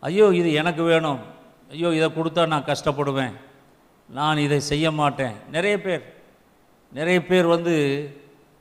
ஐயோ 0.00 0.26
இது 0.40 0.52
எனக்கு 0.52 0.82
வேணும். 0.82 1.20
ஐயோ 1.70 1.92
இதை 1.98 2.08
கொடுத்தா 2.16 2.46
நான் 2.54 2.68
கஷ்டப்படுவேன். 2.70 3.36
நான் 4.08 4.42
இதை 4.46 4.60
செய்ய 4.70 4.90
மாட்டேன். 4.90 5.36
நிறைய 5.56 5.76
பேர். 5.86 6.02
நிறைய 6.98 7.20
பேர் 7.30 7.46
வந்து 7.46 7.76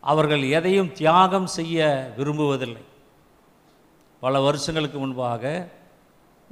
அவர்கள் 0.03 0.45
எதையும் 0.59 0.93
தியாகம் 1.01 1.49
செய்ய 1.57 1.89
விரும்புவதில்லை. 2.19 2.83
பல 4.23 4.39
வருஷங்களுக்கு 4.45 4.97
முன்பாக 5.01 5.43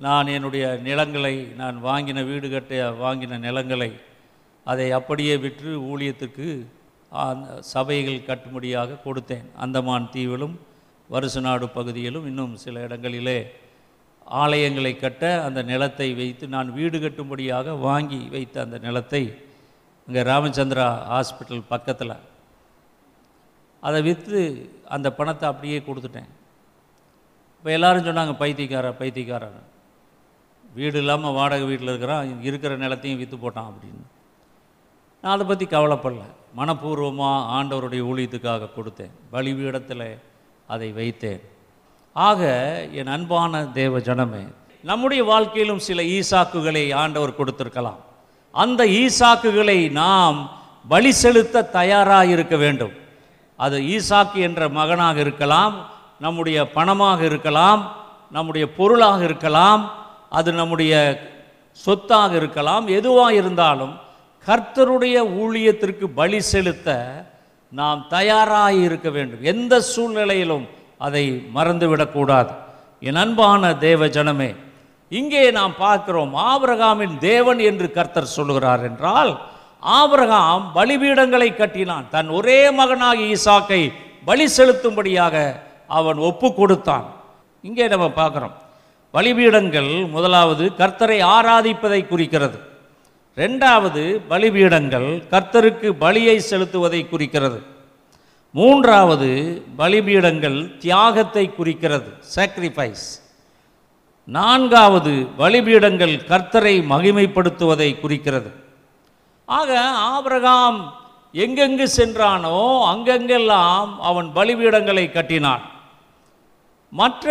நான் 0.05 0.27
என்னுடைய 0.35 0.65
நிலங்களை 0.87 1.35
நான் 1.61 1.77
வாங்கின 1.85 2.23
வீடு 2.29 2.47
கட்ட 2.49 2.81
வாங்கின 3.03 3.39
நிலங்களை 3.45 3.91
அதை 4.71 4.87
அப்படியே 4.97 5.35
விற்று 5.43 5.71
ஊழியத்துக்கு 5.91 6.47
அந்த 7.25 7.47
சபைகள் 7.73 8.25
கட்டுமடியாக 8.29 8.99
கொடுத்தேன். 9.05 9.47
அந்தமான் 9.63 10.09
தீவிலும் 10.15 10.55
வருசநாடு 11.09 11.65
பகுதியிலும் 11.77 12.27
இன்னும் 12.29 12.53
சில 12.63 12.83
இடங்களிலே 12.87 13.39
ஆலயங்களை 14.41 14.93
கட்ட 14.97 15.23
அந்த 15.47 15.59
நிலத்தை 15.71 16.07
வைத்து 16.21 16.45
நான் 16.55 16.69
வீடு 16.77 16.97
கட்டும்படியாக 17.03 17.75
வாங்கி 17.87 18.21
வைத்த 18.35 18.55
அந்த 18.65 18.77
நிலத்தை 18.87 19.23
இங்கே 20.07 20.23
ராமச்சந்திரா 20.31 20.87
ஹாஸ்பிட்டல் 21.11 21.69
பக்கத்தில். 21.73 22.17
அதை 23.83 23.99
விற்று 24.07 24.41
அந்த 24.95 25.07
பணத்தை 25.19 25.45
அப்படியே 25.51 25.79
கொடுத்துட்டேன். 25.87 26.31
இப்போ 27.65 27.75
எல்லாரும் 27.77 28.05
சொன்னாங்க 28.05 28.33
பைத்தியக்கார 28.41 28.87
பைத்தியக்காரன் 28.97 29.61
வீடு 30.73 30.97
இல்லாமல் 31.01 31.33
வாடகை 31.37 31.63
வீட்டில் 31.69 31.89
இருக்கிறான் 31.91 32.41
இருக்கிற 32.47 32.73
நிலத்தையும் 32.81 33.21
விற்று 33.21 33.37
போட்டான் 33.43 33.69
அப்படின்னு. 33.69 34.03
நான் 35.21 35.33
அதை 35.35 35.45
பற்றி 35.51 35.65
கவலைப்படல. 35.71 36.25
மனப்பூர்வமாக 36.57 37.47
ஆண்டவருடைய 37.55 38.01
ஊழியத்துக்காக 38.09 38.69
கொடுத்தேன். 38.75 39.15
பலிபீடத்தில் 39.31 40.05
அதை 40.73 40.89
வைத்தேன். 40.99 41.41
ஆக 42.15 42.51
என் 42.99 43.11
அன்பான 43.15 43.63
தேவ 43.79 44.03
ஜனமே 44.09 44.43
நம்முடைய 44.91 45.23
வாழ்க்கையிலும் 45.31 45.83
சில 45.87 46.05
ஈசாக்குகளை 46.17 46.85
ஆண்டவர் 47.03 47.37
கொடுத்திருக்கலாம். 47.39 47.99
அந்த 48.53 48.81
ஈசாக்குகளை 49.01 49.79
நாம் 50.01 50.37
பலி 50.93 51.13
செலுத்த 51.23 51.65
தயாராக 51.79 52.33
இருக்க 52.37 52.55
வேண்டும். 52.65 52.95
அது 53.65 53.79
ஈசாக்கு 53.95 54.39
என்ற 54.49 54.69
மகனாக 54.79 55.19
இருக்கலாம் 55.27 55.75
நம்முடைய 56.19 56.57
பணமாக 56.75 57.19
இருக்கலாம் 57.21 57.81
நம்முடைய 58.31 58.65
பொருளாக 58.77 59.23
இருக்கலாம் 59.23 59.81
அது 60.29 60.49
நம்முடைய 60.51 60.93
சொத்தாக 61.85 62.35
இருக்கலாம் 62.35 62.85
எதுவாக 62.87 63.33
இருந்தாலும் 63.33 63.93
கர்த்தருடைய 64.45 65.17
ஊழியத்திற்கு 65.41 66.05
பலி 66.19 66.39
செலுத்த 66.41 66.89
நாம் 67.71 68.05
தயாராக 68.09 68.73
இருக்க 68.87 69.09
வேண்டும். 69.09 69.41
எந்த 69.53 69.73
சூழ்நிலையிலும் 69.81 70.65
அதை 70.97 71.23
மறந்துவிடக்கூடாது 71.55 72.51
என் 72.99 73.15
அன்பான 73.15 73.73
தேவ 73.87 74.05
ஜனமே 74.05 74.51
இங்கே 75.11 75.43
நாம் 75.51 75.73
பார்க்கிறோம் 75.77 76.33
ஆபிரகாமின் 76.51 77.15
தேவன் 77.17 77.59
என்று 77.59 77.87
கர்த்தர் 77.91 78.35
சொல்லுகிறார் 78.35 78.83
என்றால் 78.83 79.31
ஆபிரகாம் 79.99 80.63
பலிபீடங்களை 80.75 81.49
கட்டினான். 81.55 82.05
தன் 82.09 82.29
ஒரே 82.29 82.59
மகனாகி 82.79 83.25
ஈசாக்கை 83.35 83.81
பலி 84.25 84.45
செலுத்தும்படியாக 84.57 85.35
அவன் 85.87 86.17
ஒப்பு 86.17 86.53
கொடுத்தான். 86.53 87.05
இங்கே 87.61 87.87
நம்ம 87.87 88.07
பார்க்குறோம். 88.15 88.55
பலிபீடங்கள் 89.13 90.07
முதலாவது 90.07 90.71
கர்த்தரை 90.77 91.19
ஆராதிப்பதை 91.23 92.07
குறிக்கிறது. 92.07 92.57
ரெண்டாவது 93.37 94.21
பலிபீடங்கள் 94.27 95.27
கர்த்தருக்கு 95.31 95.87
பலியை 95.99 96.37
செலுத்துவதை 96.37 97.09
குறிக்கிறது. 97.09 97.63
மூன்றாவது 98.51 99.29
பலிபீடங்கள் 99.77 100.77
தியாகத்தை 100.77 101.53
குறிக்கிறது. 101.53 102.09
சாக்ரிஃபைஸ் 102.35 103.05
நான்காவது 104.23 105.27
பலிபீடங்கள் 105.37 106.15
கர்த்தரை 106.29 106.75
மகிமைப்படுத்துவதை 106.91 107.99
குறிக்கிறது. 107.99 108.51
ஆக 109.45 109.79
ஆபிரகாம் 109.81 110.93
எங்கெங்கு 111.33 111.87
சென்றானோ 111.97 112.57
அங்கெங்கெல்லாம் 112.93 113.99
அவன் 113.99 114.31
பலிபீடங்களை 114.35 115.11
கட்டினான். 115.11 115.63
மற்ற 116.99 117.27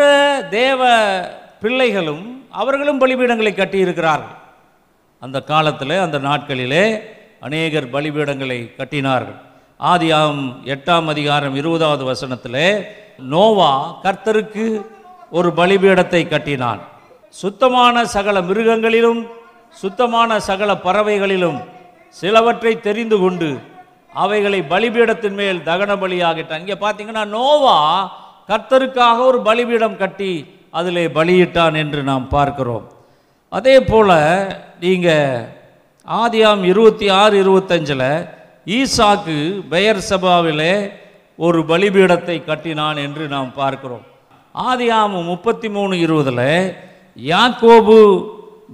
தேவ 0.59 0.81
பிள்ளைகளும் 1.63 2.25
அவர்களும் 2.61 3.01
பலிபீடங்களை 3.03 3.53
கட்டியிருக்கிறார்கள். 3.57 4.35
அந்த 5.23 5.39
காலத்தில் 5.51 5.95
அந்த 6.05 6.19
நாட்களிலே 6.29 6.85
அநேகர் 7.47 7.87
பலிபீடங்களை 7.95 8.59
கட்டினார்கள். 8.79 9.39
ஆதியாம் 9.93 10.41
எட்டாம் 10.75 11.07
அதிகாரம் 11.13 11.55
இருபதாவது 11.61 12.05
வசனத்தில் 12.11 12.65
நோவா 13.33 13.71
கர்த்தருக்கு 14.05 14.67
ஒரு 15.39 15.51
பலிபீடத்தை 15.61 16.23
கட்டினான். 16.35 16.83
சுத்தமான 17.43 18.05
சகல 18.17 18.37
மிருகங்களிலும் 18.51 19.23
சுத்தமான 19.83 20.31
சகல 20.49 20.71
பறவைகளிலும் 20.87 21.61
சிலவற்றை 22.17 22.75
தெரிந்து 22.89 23.17
கொண்டு 23.23 23.49
அவைகளை 24.25 24.61
பலிபீடத்தின் 24.75 25.39
மேல் 25.41 25.65
தகன 25.71 25.93
பலியாகிட்டான் 26.03 26.63
இங்கே 26.65 26.79
பார்த்தீங்கன்னா 26.85 27.25
நோவா 27.37 27.79
கர்த்தருக்காக 28.49 29.19
ஒரு 29.31 29.39
பலிபீடம் 29.49 30.01
கட்டி 30.03 30.33
அதிலே 30.79 31.05
பலியிட்டான் 31.19 31.77
என்று 31.83 32.01
நாம் 32.11 32.27
பார்க்கிறோம். 32.37 32.87
அதே 33.59 33.77
போல் 33.91 34.17
நீங்கள் 34.85 35.47
ஆதியாம் 36.09 36.63
இருபத்தி 36.73 37.07
ஆறு 37.21 37.35
இருபத்தஞ்சில் 37.45 38.09
ஈசாக்கு 38.79 39.37
பெயர் 39.75 40.01
சபாவிலே 40.11 40.75
ஒரு 41.47 41.61
பலிபீடத்தை 41.71 42.37
கட்டினான் 42.45 42.99
என்று 43.07 43.25
நாம் 43.35 43.51
பார்க்கிறோம். 43.61 44.05
ஆதியாம் 44.55 45.15
முப்பத்தி 45.31 45.69
மூணு 45.77 45.95
இருபதில் 46.07 46.77
யாக்கோபு 47.17 47.97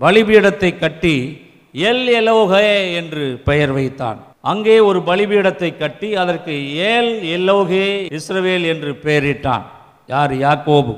பலிபீடத்தை 0.04 0.72
கட்டி 0.78 1.16
எல் 1.88 2.06
எலோகே 2.20 2.66
என்று 3.00 3.24
பெயர் 3.48 3.72
வைத்தான். 3.78 4.18
அங்கே 4.44 4.74
ஒரு 4.80 5.00
பலிபீடத்தை 5.06 5.68
கட்டி 5.76 6.08
அதற்கு 6.14 6.54
ஏல் 6.74 7.10
எல்லோகே 7.36 7.86
இஸ்ரவேல் 8.18 8.64
என்று 8.72 8.90
பெயரிட்டான். 9.04 9.64
யார்? 10.06 10.32
யாக்கோபு. 10.34 10.94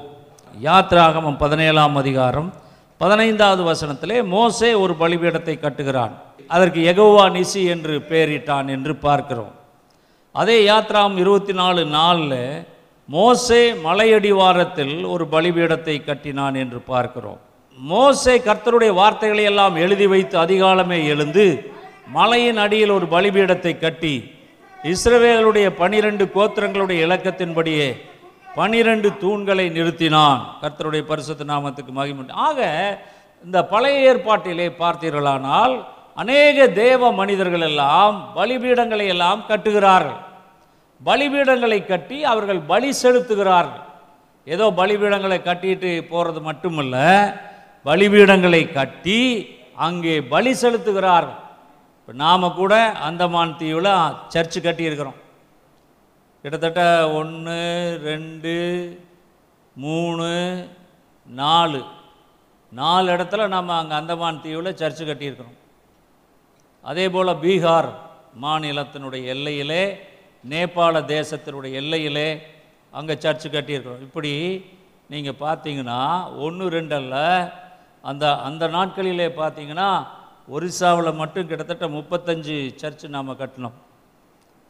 யாத்ராகமம் 0.62 1.38
பதினேழாம் 1.38 1.96
அதிகாரம் 1.96 2.52
பதினைந்தாவது 3.00 3.62
வசனத்திலே 3.70 4.18
மோசே 4.24 4.74
ஒரு 4.74 4.94
பலிபீடத்தை 5.00 5.55
கட்டுகிறான். 5.62 6.12
அதற்கு 6.48 6.81
எகோவா 6.92 7.24
நிசி 7.37 7.62
என்று 7.74 7.94
பெயரிட்டான் 8.11 8.68
என்று 8.68 8.96
பார்க்கிறோம். 8.96 9.52
அதே 10.33 10.57
யாத்ராம் 10.68 11.16
இருபத்தி 11.16 11.52
நாலு 11.52 11.85
நாளில் 11.85 12.64
மோசே 13.09 13.62
மலையடிவாரத்தில் 13.72 14.96
ஒரு 15.07 15.24
பலிபீடத்தை 15.26 16.05
கட்டினான் 16.05 16.55
என்று 16.55 16.81
பார்க்கிறோம். 16.92 17.40
மோசே 17.78 18.35
கர்த்தருடைய 18.38 18.92
வார்த்தைகளை 18.94 19.44
எல்லாம் 19.44 19.76
எழுதி 19.76 20.07
வைத்து 20.07 20.38
அதிகாலமே 20.38 20.98
எழுந்து 21.05 21.46
மலையின் 22.06 22.56
அடியில் 22.56 22.90
ஒரு 22.90 23.06
பலிபீடத்தை 23.06 23.78
கட்டி 23.78 24.30
இஸ்ரவேலுடைய 24.84 25.74
பனிரெண்டு 25.74 26.24
கோத்திரங்களுடைய 26.34 26.98
இலக்கத்தின்படியே 27.06 27.96
பனிரெண்டு 28.54 29.08
தூண்களை 29.20 29.66
நிறுத்தினான். 29.70 30.40
கர்த்தருடைய 30.62 31.02
பரிசுத்த 31.06 31.44
நாமத்துக்கு 31.44 31.92
மகிமை 31.92 32.24
ஆக 32.28 32.60
இந்த 33.44 33.64
பழைய 33.64 34.12
ஏற்பாட்டிலே 34.12 34.68
பார்த்தீர்களானால் 34.82 35.84
அநேக 36.14 36.66
தேவ 36.68 37.12
மனிதர்கள் 37.12 37.60
எல்லாம் 37.60 38.32
பலிபீடங்களை 38.34 39.06
எல்லாம் 39.06 39.44
கட்டுகிறார்கள். 39.48 40.20
பலிபீடங்களை 41.00 41.86
கட்டி 41.86 42.24
அவர்கள் 42.24 42.60
பலி 42.60 42.92
செலுத்துகிறார்கள். 43.02 43.84
ஏதோ 44.46 44.72
பலிபீடங்களை 44.76 45.38
கட்டிட்டு 45.42 46.08
போகிறது 46.08 46.40
மட்டுமல்ல 46.40 46.96
பலிபீடங்களை 47.84 48.72
கட்டி 48.72 49.20
அங்கே 49.76 50.20
பலி 50.20 50.52
செலுத்துகிறார்கள். 50.52 51.38
இப்போ 52.02 52.12
நாம் 52.22 52.44
கூட 52.60 52.74
அந்தமான் 53.06 53.52
தீவில் 53.58 53.90
சர்ச்சு 54.34 54.60
கட்டியிருக்கிறோம். 54.62 55.18
கிட்டத்தட்ட 56.44 56.84
ஒன்று 57.18 57.58
ரெண்டு 58.06 58.54
மூணு 59.82 60.28
நாலு. 61.26 61.80
நாலு 62.72 63.06
இடத்துல 63.16 63.46
நம்ம 63.54 63.76
அங்கே 63.80 63.94
அந்தமான் 63.98 64.40
தீவில் 64.46 64.78
சர்ச்சு 64.80 65.04
கட்டியிருக்கிறோம். 65.10 65.58
அதே 66.90 67.04
போல் 67.16 67.40
பீகார் 67.44 67.90
மாநிலத்தினுடைய 68.44 69.22
எல்லையிலே 69.34 69.84
நேபாள 70.52 71.04
தேசத்தினுடைய 71.16 71.72
எல்லையிலே 71.82 72.28
அங்கே 72.92 73.16
சர்ச்சு 73.26 73.48
கட்டியிருக்கிறோம். 73.56 74.02
இப்படி 74.08 74.32
நீங்கள் 75.14 75.40
பார்த்தீங்கன்னா 75.44 76.00
ஒன்று 76.46 76.72
ரெண்டல்ல 76.78 77.16
அந்த 78.10 78.24
அந்த 78.48 78.64
நாட்களிலே 78.76 79.30
பார்த்தீங்கன்னா 79.40 79.88
ஒரிசாவில் 80.48 81.14
மட்டும் 81.14 81.46
கிட்டத்தட்ட 81.46 81.87
முப்பத்தஞ்சு 81.87 82.57
சர்ச்சு 82.83 83.09
நாம் 83.09 83.38
கட்டினோம். 83.38 83.76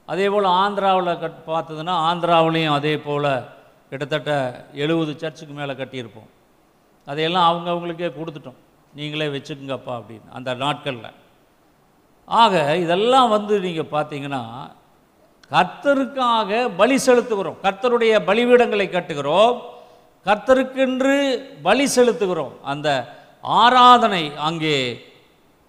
அதே 0.06 0.28
போல் 0.28 0.44
ஆந்திராவில் 0.44 1.20
கட் 1.20 1.38
பார்த்ததுன்னா 1.46 1.94
ஆந்திராவிலையும் 2.08 2.72
அதே 2.72 2.98
போல் 2.98 3.32
கிட்டத்தட்ட 3.90 4.30
எழுபது 4.74 5.12
சர்ச்சுக்கு 5.18 5.54
மேலே 5.54 5.72
கட்டியிருப்போம். 5.72 6.30
அதையெல்லாம் 7.06 7.48
அவங்க 7.48 7.70
அவங்களுக்கே 7.70 8.10
கொடுத்துட்டோம். 8.18 8.60
நீங்களே 8.94 9.26
வச்சுக்குங்கப்பா 9.26 9.92
அப்படின்னு 9.98 10.30
அந்த 10.32 10.54
நாட்களில். 10.54 11.10
ஆக 12.24 12.76
இதெல்லாம் 12.76 13.28
வந்து 13.28 13.60
நீங்கள் 13.60 13.92
பார்த்தீங்கன்னா 13.94 14.42
கர்த்தருக்காக 15.50 16.68
பலி 16.76 16.98
செலுத்துகிறோம். 17.06 17.56
கர்த்தருடைய 17.62 18.12
பலிபீடங்களை 18.28 18.86
கட்டுகிறோம். 18.90 19.60
கர்த்தருக்கென்று 20.26 21.16
பலி 21.62 21.88
செலுத்துகிறோம். 21.96 22.52
அந்த 22.62 22.88
ஆராதனை 23.42 24.36
அங்கே 24.36 24.76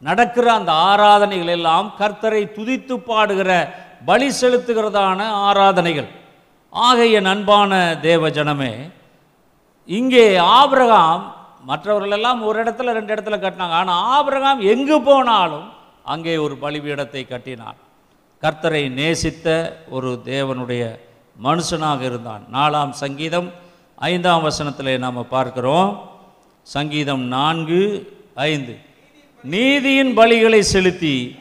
நடக்கிற 0.08 0.48
அந்த 0.60 0.72
ஆராதனைகள் 0.89 1.54
எல்லாம் 1.58 1.88
கர்த்தரை 2.00 2.42
துதித்து 2.58 2.96
பாடுகிற 3.10 3.52
பலி 4.10 4.30
செலுத்துகிறதான 4.42 5.20
ஆராதனைகள். 5.48 6.10
ஆகைய 6.74 7.18
நண்பான 7.30 7.72
தேவ 8.08 8.30
ஜனமே 8.38 8.74
இங்கே 10.00 10.26
ஆபிரகாம் 10.58 11.24
மற்றவர்கள் 11.70 12.16
எல்லாம் 12.18 12.39
ஒரு 12.50 12.58
இடத்துல 12.63 12.94
ரெண்டு 12.98 13.12
இடத்துல 13.16 13.38
கட்டினாங்க. 13.44 13.78
ஆனால் 13.82 14.04
ஆபிரகாம் 14.16 14.62
எங்கு 14.74 14.98
போனாலும் 15.10 15.68
அங்கே 16.13 16.34
ஒரு 16.46 16.56
பலிபீடத்தை 16.63 17.22
கட்டினான். 17.28 17.80
கர்த்தரை 18.44 18.84
நேசித்த 19.00 19.48
ஒரு 19.96 20.10
தேவனுடைய 20.32 20.84
மனுஷனாக 21.48 22.02
இருந்தான். 22.10 22.44
நாலாம் 22.56 22.92
சங்கீதம் 23.04 23.48
ஐந்தாம் 24.10 24.46
வசனத்தில் 24.48 25.02
நாம் 25.04 25.30
பார்க்கிறோம். 25.36 25.92
சங்கீதம் 26.76 27.24
நான்கு 27.36 27.82
ஐந்து. 28.50 28.76
நீதியின் 29.43 30.17
பலிகளை 30.17 30.60
செலுத்தி 30.60 31.39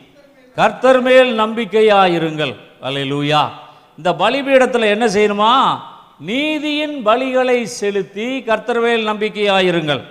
கர்த்தர் 0.55 1.01
மேல் 1.01 1.41
நம்பிக்கையாயிருங்கள். 1.41 2.55
லூயா 2.83 3.43
இந்த 3.97 4.15
பலிபீடத்தில் 4.15 4.91
என்ன 4.95 5.07
செய்யணுமா? 5.07 5.53
நீதியின் 6.19 7.07
பலிகளை 7.07 7.63
செலுத்தி 7.63 8.43
கர்த்தர் 8.43 8.81
மேல் 8.81 9.07
நம்பிக்கையாயிருங்கள். 9.09 10.03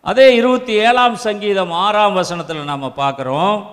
அதே 0.00 0.34
இருபத்தி 0.34 0.72
ஏழாம் 0.72 1.16
சங்கீதம் 1.16 1.70
ஆறாம் 1.70 2.14
வசனத்தில் 2.14 2.64
நாம் 2.64 2.92
பார்க்குறோம். 2.96 3.64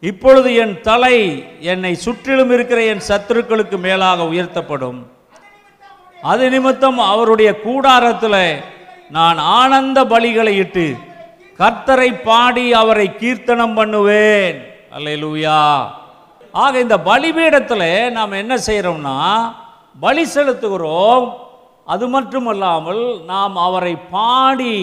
இப்பொழுது 0.00 0.54
என் 0.54 0.80
தலை 0.80 1.44
என்னை 1.60 1.94
சுற்றிலும் 1.94 2.52
இருக்கிற 2.52 2.82
என் 2.82 3.06
சத்துருக்களுக்கு 3.08 3.78
மேலாக 3.78 4.22
உயர்த்தப்படும். 4.22 5.02
அது 6.22 6.50
நிமித்தம் 6.50 6.98
அவருடைய 6.98 7.60
கூடாரத்தில் 7.60 8.62
நான் 9.10 9.38
ஆனந்த 9.38 10.04
பலிகளை 10.04 10.56
இட்டு 10.64 10.96
கர்த்தரை 11.60 12.10
பாடி 12.28 12.66
அவரை 12.80 13.06
கீர்த்தனம் 13.20 13.76
பண்ணுவேன். 13.78 14.58
அல்லையிலூயா 14.96 15.62
ஆக 16.62 16.72
இந்த 16.84 16.96
பலிபீடத்தில் 17.08 18.12
நாம் 18.16 18.40
என்ன 18.42 18.54
செய்கிறோம்னா 18.66 19.16
பலி 20.04 20.24
செலுத்துகிறோம். 20.34 21.26
அது 21.94 22.04
மட்டுமல்லாமல் 22.14 23.02
நாம் 23.32 23.56
அவரை 23.66 23.94
பாடி 24.14 24.76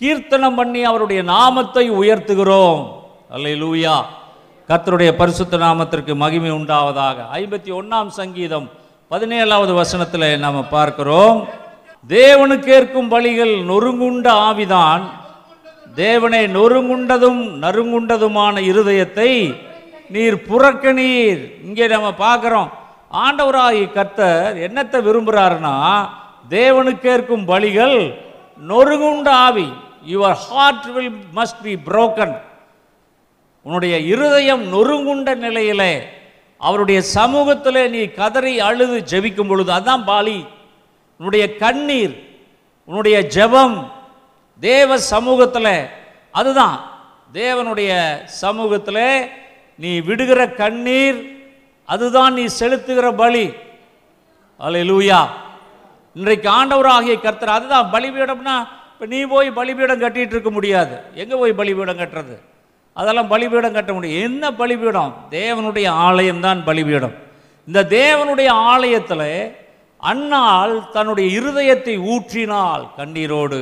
கீர்த்தனம் 0.00 0.58
பண்ணி 0.58 0.80
அவருடைய 0.90 1.20
நாமத்தை 1.32 1.86
உயர்த்துகிறோம். 2.00 2.82
அல்லையிலூயா 3.34 3.96
கர்த்தருடைய 4.68 5.10
பரிசுத்த 5.20 5.56
நாமத்திற்கு 5.66 6.12
மகிமை 6.22 6.50
உண்டாவதாக. 6.58 7.18
ஐம்பத்தி 7.40 7.70
ஒன்றாம் 7.80 8.10
சங்கீதம் 8.20 8.66
பதினேழாவது 9.12 9.72
வசனத்தில் 9.82 10.28
நாம் 10.44 10.62
பார்க்கிறோம். 10.76 11.36
தேவனுக்கேற்கும் 12.08 13.12
பலிகள் 13.14 13.52
நொறுங்குண்ட 13.70 14.26
ஆவிதான். 14.48 15.04
தேவனை 15.94 16.42
நொறுங்குண்டதும் 16.56 17.42
நறுங்குண்டதுமான 17.64 18.54
இருதயத்தை 18.70 19.30
நீர் 20.14 20.36
புறக்கணீர் 20.48 21.42
இங்கே 21.66 21.86
நம்ம 21.86 22.08
பார்க்குறோம். 22.18 22.70
ஆண்டவராகி 23.24 23.84
கர்த்தர் 23.92 24.56
என்னத்தை 24.66 24.98
விரும்புகிறாருன்னா 25.08 25.74
தேவனுக்கேற்கும் 26.50 27.44
பலிகள் 27.50 27.98
நொறுங்குண்ட 28.70 29.28
ஆவி. 29.46 29.68
Your 30.12 30.38
heart 30.46 30.88
will 30.94 31.14
must 31.36 31.62
be 31.62 31.74
broken 31.86 32.34
உன்னுடைய 33.66 33.94
இருதயம் 34.12 34.64
நொறுங்குண்ட 34.74 35.30
நிலையிலே 35.36 35.92
அவருடைய 36.60 37.00
சமூகத்தில் 37.16 37.90
நீ 37.90 38.02
கதறி 38.18 38.54
அழுது 38.68 38.96
ஜெபிக்கும் 39.12 39.50
பொழுது 39.50 39.70
அதுதான் 39.72 40.04
பாலி. 40.04 40.38
உன்னுடைய 41.20 41.44
கண்ணீர் 41.62 42.14
உன்னுடைய 42.88 43.16
ஜெபம் 43.36 43.76
தேவ 44.60 44.98
சமூகத்தில் 44.98 45.88
அதுதான். 46.30 46.78
தேவனுடைய 47.32 47.92
சமூகத்தில் 48.24 49.30
நீ 49.76 50.00
விடுகிற 50.00 50.50
கண்ணீர் 50.50 51.18
அதுதான் 51.84 52.32
நீ 52.32 52.44
செலுத்துகிற 52.60 53.16
பலி. 53.16 53.52
அலையலூயா 54.60 55.20
இன்றைக்கு 56.14 56.50
ஆண்டவராகிய 56.50 57.20
கர்த்தர் 57.20 57.48
அதுதான் 57.48 57.92
பலிபீடம்னா 57.92 58.56
இப்போ 58.92 59.06
நீ 59.06 59.24
போய் 59.24 59.50
பலிபீடம் 59.50 60.00
கட்டிகிட்டு 60.00 60.34
இருக்க 60.36 60.50
முடியாது. 60.50 60.96
எங்கே 61.14 61.36
போய் 61.36 61.52
பலிபீடம் 61.52 61.98
கட்டுறது? 61.98 62.36
அதெல்லாம் 62.92 63.28
பலிபீடம் 63.28 63.72
கட்ட 63.72 63.92
முடியும். 63.92 64.22
என்ன 64.22 64.52
பலிபீடம்? 64.52 65.14
தேவனுடைய 65.30 65.86
ஆலயம்தான் 66.06 66.64
பலிபீடம். 66.64 67.14
இந்த 67.66 67.82
தேவனுடைய 67.82 68.48
ஆலயத்தில் 68.48 69.56
அன்னால் 69.96 70.90
தன்னுடைய 70.90 71.40
இருதயத்தை 71.40 71.94
ஊற்றினால் 72.12 72.88
கண்ணீரோடு. 72.98 73.60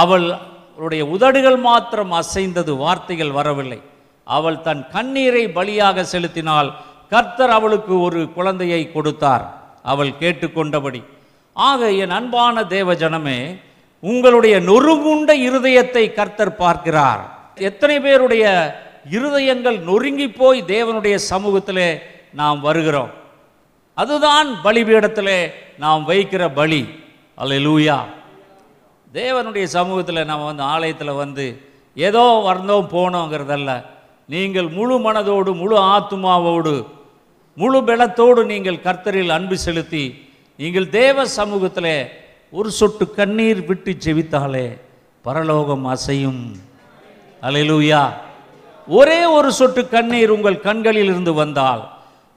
அவளுடைய 0.00 1.02
உதடுகள் 1.16 1.58
மாத்திரம் 1.66 2.12
அசைந்தது 2.20 2.72
வார்த்தைகள் 2.84 3.36
வரவில்லை. 3.38 3.80
அவள் 4.26 4.58
தன் 4.66 4.82
கண்ணீரை 4.94 5.44
பலியாக 5.56 6.06
செலுத்தினால் 6.12 6.70
கர்த்தர் 7.12 7.52
அவளுக்கு 7.58 7.94
ஒரு 8.06 8.20
குழந்தையை 8.36 8.80
கொடுத்தார். 8.92 9.44
அவள் 9.92 10.12
கேட்டுக்கொண்டபடி 10.22 11.00
ஆக 11.56 11.90
என் 12.04 12.14
அன்பான 12.18 12.64
தேவ 12.76 12.94
ஜனமே 13.02 13.38
உங்களுடைய 14.02 14.54
நொறுங்குண்ட 14.70 15.30
இருதயத்தை 15.48 16.04
கர்த்தர் 16.12 16.60
பார்க்கிறார். 16.62 17.22
எத்தனை 17.68 17.96
பேருடைய 18.00 18.44
இருதயங்கள் 19.16 19.78
நொறுங்கி 19.88 20.28
போய் 20.40 20.60
தேவனுடைய 20.74 21.16
சமூகத்திலே 21.30 21.88
நாம் 22.40 22.60
வருகிறோம். 22.66 23.12
அதுதான் 23.98 24.48
பலிபீடத்திலே 24.64 25.38
நாம் 25.78 26.02
வைக்கிற 26.08 26.42
பலி. 26.54 26.82
அல்ல 27.40 27.54
லூயா 27.66 27.98
தேவனுடைய 29.18 29.64
சமூகத்தில் 29.74 30.28
நம்ம 30.30 30.44
வந்து 30.44 30.62
ஆலயத்தில் 30.74 31.18
வந்து 31.20 31.44
ஏதோ 32.06 32.22
வந்தோம் 32.46 32.86
போனோங்கிறதல்ல. 32.94 33.70
நீங்கள் 34.34 34.68
முழு 34.76 34.96
மனதோடு 35.04 35.50
முழு 35.60 35.76
ஆத்துமாவோடு 35.92 36.72
முழு 37.60 37.80
பலத்தோடு 37.88 38.40
நீங்கள் 38.52 38.82
கர்த்தரில் 38.86 39.32
அன்பு 39.36 39.58
செலுத்தி 39.66 40.04
நீங்கள் 40.56 40.88
தேவ 40.98 41.26
சமூகத்தில் 41.38 41.92
ஒரு 42.58 42.70
சொட்டு 42.80 43.04
கண்ணீர் 43.20 43.62
விட்டு 43.70 43.92
செவித்தாலே 44.04 44.66
பரலோகம் 45.24 45.86
அசையும். 45.94 46.44
அலையிலூயா 47.42 48.04
ஒரே 48.88 49.20
ஒரு 49.38 49.50
சொட்டு 49.52 49.82
கண்ணீர் 49.96 50.30
உங்கள் 50.30 50.64
கண்களில் 50.68 51.10
இருந்து 51.12 51.34
வந்தால் 51.42 51.82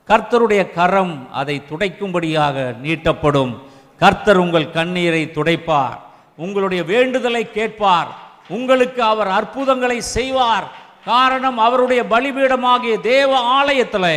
கர்த்தருடைய 0.10 0.64
கரம் 0.80 1.16
அதை 1.32 1.56
துடைக்கும்படியாக 1.70 2.74
நீட்டப்படும். 2.84 3.54
கர்த்தர் 4.02 4.38
உங்கள் 4.38 4.74
கண்ணீரை 4.80 5.24
துடைப்பார். 5.38 6.02
உங்களுடைய 6.38 6.82
வேண்டுதலை 6.94 7.44
கேட்பார். 7.52 8.10
உங்களுக்கு 8.58 9.02
அவர் 9.12 9.32
அற்புதங்களை 9.40 10.00
செய்வார். 10.02 10.68
காரணம் 11.06 11.58
அவருடைய 11.68 12.02
பலிபீடமாகிய 12.14 12.96
தேவ 13.14 13.32
ஆலயத்தில் 13.60 14.12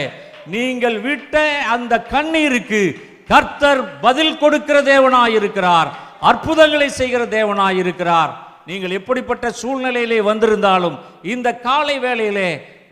நீங்கள் 0.55 0.99
விட்ட 1.07 1.35
அந்த 1.75 1.95
கண்ணீருக்கு 2.15 2.83
கர்த்தர் 3.33 3.83
பதில் 4.01 4.39
கொடுக்கிற 4.39 4.77
தேவனாயிருக்கிறார். 4.93 5.91
அற்புதங்களை 6.31 6.89
செய்கிற 7.01 7.23
தேவனாயிருக்கிறார். 7.39 8.33
நீங்கள் 8.67 8.97
எப்படிப்பட்ட 8.99 9.47
சூழ்நிலையிலே 9.63 10.19
வந்திருந்தாலும் 10.31 10.97
இந்த 11.35 11.49
காலை 11.67 11.97
வேளையிலே 11.99 12.51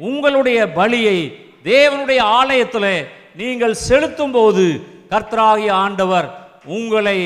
உங்களுடைய 0.09 0.59
பலியை 0.79 1.19
தேவனுடைய 1.65 2.21
ஆலயத்தில் 2.39 2.93
நீங்கள் 3.41 3.75
செலுத்தும் 3.89 4.35
போது 4.37 4.65
கர்த்தராகிய 5.11 5.71
ஆண்டவர் 5.85 6.29
உங்களை 6.77 7.19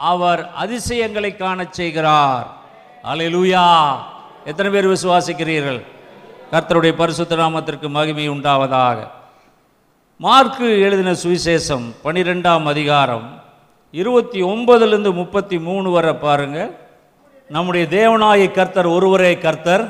அவர் 0.00 0.50
அதிசயங்களை 0.54 1.36
காணச் 1.36 1.72
செய்கிறார். 1.72 2.46
அலையலூயா 3.04 3.64
எத்தனை 4.44 4.72
பேர் 4.72 4.88
விசுவாசிக்கிறீர்கள்? 4.88 5.80
கர்த்தருடைய 6.52 6.92
பரிசுத்த 6.92 7.36
நாமத்திற்கு 7.36 7.88
மகிமை 7.88 8.30
உண்டாவதாக. 8.30 8.98
மார்க்கு 10.16 10.80
எழுதின 10.80 11.12
சுவிசேஷம் 11.12 11.86
பனிரெண்டாம் 12.04 12.64
அதிகாரம் 12.64 13.42
இருபத்தி 13.90 14.42
ஒன்பதுலேருந்து 14.42 15.12
முப்பத்தி 15.14 15.58
மூணு 15.58 15.90
வரை 15.90 16.14
பாருங்கள் 16.14 16.76
நம்முடைய 17.48 17.86
தேவனாய 17.90 18.50
கர்த்தர் 18.50 18.86
ஒருவரே 18.86 19.38
கர்த்தர். 19.38 19.84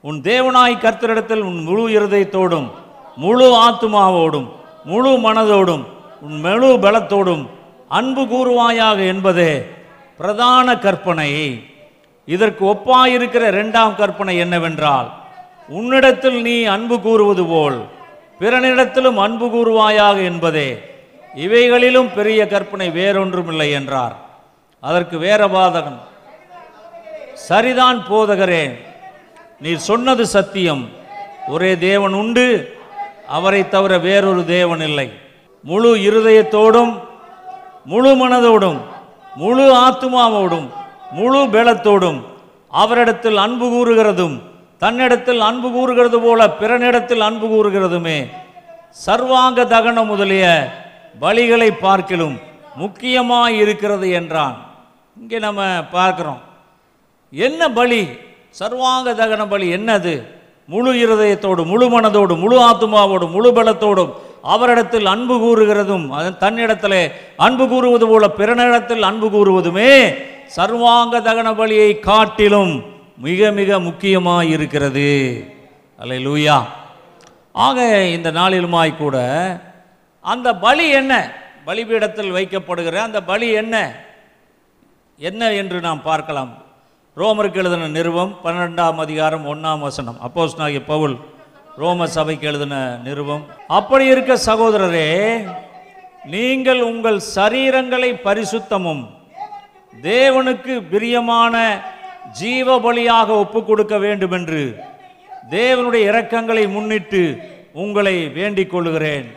உன் 0.00 0.20
தேவனாய் 0.20 0.82
கர்த்தரிடத்தில் 0.84 1.40
உன் 1.40 1.62
முழு 1.64 1.84
இருதயத்தோடும் 1.98 2.70
முழு 3.16 3.46
ஆத்துமாவோடும் 3.66 4.48
முழு 4.84 5.10
மனதோடும் 5.10 5.84
உன் 6.20 6.40
முழு 6.40 6.78
பலத்தோடும் 6.78 7.44
அன்பு 7.96 8.22
கூறுவாயாக 8.32 8.98
என்பதே 9.06 9.52
பிரதான 10.18 10.78
கற்பனை. 10.78 11.30
இதற்கு 12.26 12.62
ஒப்பாயிருக்கிற 12.64 13.42
இரண்டாம் 13.54 13.94
கற்பனை 14.00 14.36
என்னவென்றால் 14.36 15.08
உன்னிடத்தில் 15.68 16.38
நீ 16.42 16.56
அன்பு 16.64 17.00
கூறுவது 17.00 17.44
போல் 17.44 17.78
பிறனிடத்திலும் 18.40 19.18
அன்பு 19.26 19.46
கூறுவாயாக 19.54 20.16
என்பதே 20.30 20.68
இவைகளிலும் 21.34 22.10
பெரிய 22.14 22.40
கற்பனை 22.46 22.88
வேறொன்றுமில்லை 22.90 23.68
என்றார். 23.78 24.16
அதற்கு 24.80 25.16
வேற 25.18 25.40
பாதகன் 25.48 25.98
சரிதான் 27.48 27.98
போதகரே 28.10 28.64
நீர் 29.60 29.86
சொன்னது 29.90 30.26
சத்தியம் 30.26 30.84
ஒரே 31.48 31.72
தேவன் 31.78 32.12
உண்டு 32.12 32.46
அவரை 33.36 33.68
தவிர 33.68 33.92
வேறொரு 33.98 34.42
தேவன் 34.44 34.80
இல்லை. 34.80 35.08
முழு 35.64 35.90
இருதயத்தோடும் 36.08 36.92
முழு 37.90 38.12
மனதோடும் 38.14 38.80
முழு 39.36 39.64
ஆத்துமாவோடும் 39.84 40.68
முழு 41.10 41.40
பலத்தோடும் 41.54 42.18
அவரிடத்தில் 42.72 43.36
அன்பு 43.36 43.66
கூறுகிறதும் 43.74 44.36
தன்னிடத்தில் 44.78 45.40
அன்பு 45.40 45.68
கூறுகிறது 45.72 46.18
போல 46.20 46.40
பிறனிடத்தில் 46.60 47.22
அன்பு 47.28 47.46
கூறுகிறதுமே 47.46 48.18
சர்வாங்க 49.06 49.64
தகனம் 49.64 50.06
முதலிய 50.06 50.44
வழிகளை 51.20 51.70
பார்க்கிலும் 51.80 52.36
முக்கியமாக 52.76 53.56
இருக்கிறது 53.62 54.06
என்றான். 54.10 54.56
இங்கே 55.16 55.38
நம்ம 55.38 55.62
பார்க்குறோம். 55.92 56.40
என்ன 57.32 57.70
பலி? 57.70 58.02
சர்வாங்க 58.50 59.08
தகன 59.20 59.42
பலி 59.48 59.66
என்னது? 59.76 60.14
முழு 60.68 60.90
இருதயத்தோடு 61.04 61.62
முழு 61.64 61.86
மனதோடு 61.88 62.34
முழு 62.42 62.56
ஆத்மாவோடு 62.68 63.26
முழு 63.30 63.50
பலத்தோடும் 63.52 64.12
அவரிடத்தில் 64.42 65.06
அன்பு 65.06 65.34
கூறுகிறதும் 65.36 66.08
அதன் 66.08 67.10
அன்பு 67.36 67.68
கூறுவது 67.68 68.08
போல 68.08 68.30
பிறனிடத்தில் 68.36 69.00
அன்பு 69.00 69.28
கூறுவதுமே 69.28 70.14
சர்வாங்க 70.56 71.20
தகன 71.20 71.54
பலியை 71.54 72.00
காட்டிலும் 72.00 72.82
மிக 73.18 73.50
மிக 73.50 73.80
முக்கியமாக 73.80 74.44
இருக்கிறது 74.44 75.44
அல்ல 75.98 76.14
லூயா 76.14 76.62
ஆக 77.52 78.06
இந்த 78.06 78.32
நாளிலுமாய் 78.32 78.96
கூட 78.96 79.16
அந்த 80.20 80.54
பலி 80.54 80.88
என்ன? 80.90 81.32
பலிபீடத்தில் 81.66 82.32
வைக்கப்படுகிற 82.32 82.96
அந்த 82.96 83.22
பலி 83.22 83.50
என்ன? 83.50 84.04
என்ன 85.16 85.52
என்று 85.52 85.80
நாம் 85.80 86.02
பார்க்கலாம். 86.02 86.62
ரோமருக்கு 87.16 87.54
எழுதின 87.54 87.88
நிறுவம் 87.88 88.36
பன்னெண்டாம் 88.44 88.94
அதிகாரம் 88.94 89.46
ஒன்றாம் 89.46 89.80
வசனம். 89.80 90.16
அப்போஸ் 90.28 90.58
நாகிய 90.58 90.84
பவுல் 90.84 91.18
ரோம 91.78 92.06
சபைக்கு 92.06 92.46
எழுதின 92.46 93.00
நிறுவம் 93.04 93.44
அப்படி 93.66 94.04
இருக்க 94.04 94.36
சகோதரரே 94.46 95.08
நீங்கள் 96.24 96.80
உங்கள் 96.82 97.20
சரீரங்களை 97.34 98.10
பரிசுத்தமும் 98.24 99.04
தேவனுக்கு 100.02 100.82
பிரியமான 100.90 101.54
ஜீவ 102.32 102.80
பலியாக 102.80 103.28
ஒப்பு 103.28 103.64
கொடுக்க 103.64 103.98
வேண்டும் 103.98 104.32
என்று 104.32 104.62
தேவனுடைய 105.50 106.12
இரக்கங்களை 106.12 106.68
முன்னிட்டு 106.68 107.22
உங்களை 107.72 108.28
வேண்டிக் 108.28 108.70
கொள்கிறேன் 108.70 109.28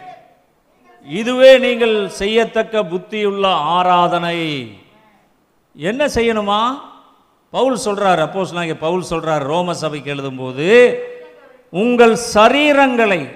இதுவே 1.07 1.57
நீங்கள் 1.57 2.07
செய்யத்தக்க 2.09 2.83
புத்தியுள்ள 2.83 3.47
ஆராதனை. 3.47 4.39
என்ன 5.75 6.07
செய்யணுமா? 6.07 6.59
பவுல் 7.53 7.77
சொல்றார் 7.85 8.21
அப்போஸ் 8.25 8.53
நாங்கள் 8.53 8.77
பவுல் 8.77 9.05
சொல்றார் 9.09 9.43
ரோம 9.43 9.73
சபைக்கு 9.73 10.13
எழுதும்போது 10.13 10.67
உங்கள் 11.71 12.17
சரீரங்களை 12.33 13.35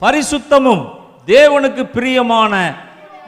பரிசுத்தமும் 0.00 0.90
தேவனுக்கு 1.26 1.84
பிரியமான 1.84 2.74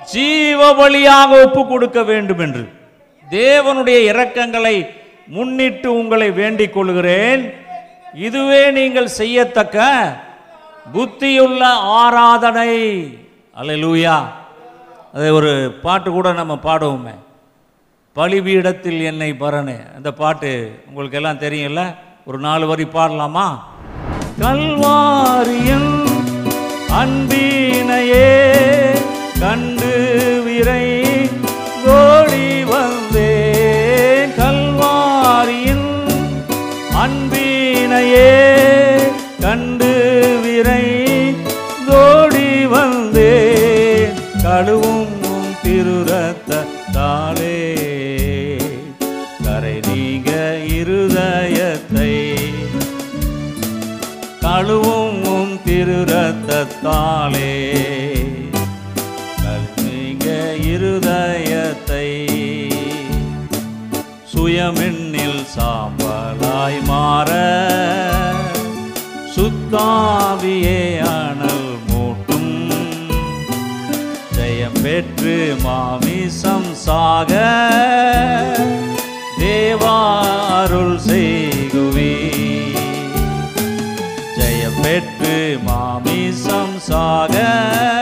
ஜீவ 0.04 0.72
வழியாக 0.72 1.44
ஒப்பு 1.44 1.66
கொடுக்க 1.66 2.02
வேண்டும் 2.02 2.38
என்று 2.38 2.72
தேவனுடைய 3.30 3.98
இரக்கங்களை 4.12 4.88
முன்னிட்டு 5.26 5.92
உங்களை 5.92 6.30
வேண்டிக் 6.30 6.72
கொள்கிறேன். 6.72 7.54
இதுவே 8.14 8.70
நீங்கள் 8.70 9.06
செய்யத்தக்க 9.06 10.16
புத்தியுள்ள 10.94 11.62
ஆராதனை. 12.00 12.70
அல்லேலூயா. 13.60 14.24
அதை 15.14 15.30
ஒரு 15.30 15.78
பாட்டு 15.82 16.10
கூட 16.10 16.32
நம்ம 16.32 16.58
பாடுவோமே. 16.62 17.14
பலிபீடத்தில் 18.16 19.00
என்னை 19.00 19.34
பரணே. 19.34 19.76
அந்த 19.96 20.12
பாட்டு 20.12 20.82
உங்களுக்கு 20.88 21.16
எல்லாம் 21.16 21.38
தெரியும்ல? 21.38 21.94
ஒரு 22.26 22.38
நாலு 22.38 22.66
வரி 22.66 22.84
பாடலாமா? 22.84 23.76
கல்வாரியின் 24.40 25.92
அன்பினையே 27.00 28.28
கண்டு 29.40 29.90
விரை 30.44 30.84
கோடி 31.86 32.46
வந்தேன். 32.70 34.32
கல்வாரியின் 34.40 35.90
அன்பினையே 37.04 38.30
கண்டு 39.44 39.92
விரை 40.44 40.84
கோடி 41.88 42.48
வந்தேன். 42.74 44.16
கழுவும் 44.46 45.16
திருரத்த 45.64 46.64
தாளே 46.96 47.57
கழுவும் 54.68 55.24
உம் 55.24 55.60
திருரத்தாலே 55.66 57.52
கல்மிக 59.42 60.54
இருதயத்தை. 60.62 62.28
சுயமெண்ணில் 64.34 65.46
சாம்பலாய் 65.56 66.84
மாற. 66.84 67.30
சுத்தாவியே 69.36 70.98
அனல் 70.98 71.78
மூட்டும். 71.88 72.82
ஜெயம் 74.36 74.82
பெற்று 74.82 75.56
மாமிசம் 75.62 76.74
சாக. 76.74 77.32
தேவா 79.38 80.26
மாமிசம் 86.90 87.97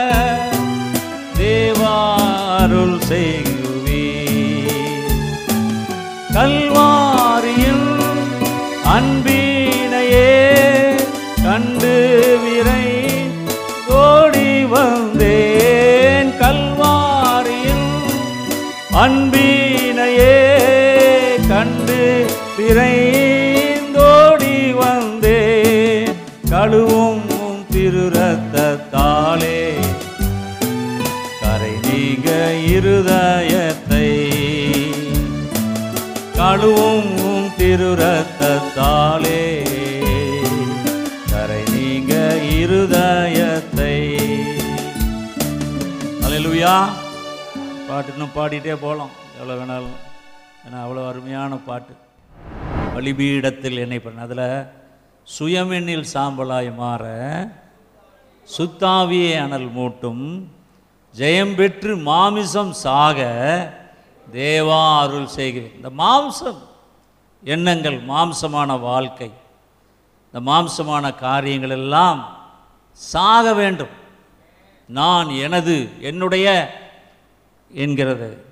திருரத்தாலே 37.87 39.43
கரை 41.31 41.59
நீங்க 41.73 42.13
இருதயத்தை. 42.55 43.93
அலையலுயா. 46.23 46.73
பாட்டு 47.87 48.11
இன்னும் 48.11 48.33
பாடிட்டே 48.35 48.75
போகலாம். 48.83 49.13
எவ்வளோ 49.39 49.55
வேணாலும். 49.59 49.95
ஏன்னா 50.65 50.77
அவ்வளோ 50.85 51.07
அருமையான 51.11 51.59
பாட்டு. 51.69 51.93
பலிபீடத்தில் 52.95 53.81
என்னை 53.85 53.99
பண்ண 53.99 54.27
அதில் 54.27 54.45
சுயமெண்ணில் 55.37 56.05
சாம்பலாய் 56.13 56.71
மாற 56.75 57.03
சுத்தாவியே 58.57 59.33
அனல் 59.45 59.71
மூட்டும் 59.79 60.25
ஜெயம் 61.15 61.55
பெற்று 61.55 61.95
மாமிசம் 62.11 62.73
சாக 62.85 63.19
தேவா 64.33 64.81
அருள் 65.03 65.35
செய்கிறேன். 65.39 65.75
இந்த 65.75 65.89
மாம்சம் 66.03 66.61
எண்ணங்கள் 67.43 67.99
மாம்சமான 68.01 68.79
வாழ்க்கை. 68.79 69.31
இந்த 70.25 70.51
மாம்சமான 70.51 71.15
காரியங்கள் 71.15 71.69
எல்லாம் 71.69 72.37
சாக 72.91 73.53
வேண்டும். 73.53 73.93
நான் 74.85 75.29
எனது 75.29 75.89
என்னுடைய 76.01 76.47
என்கிறது. 77.71 78.45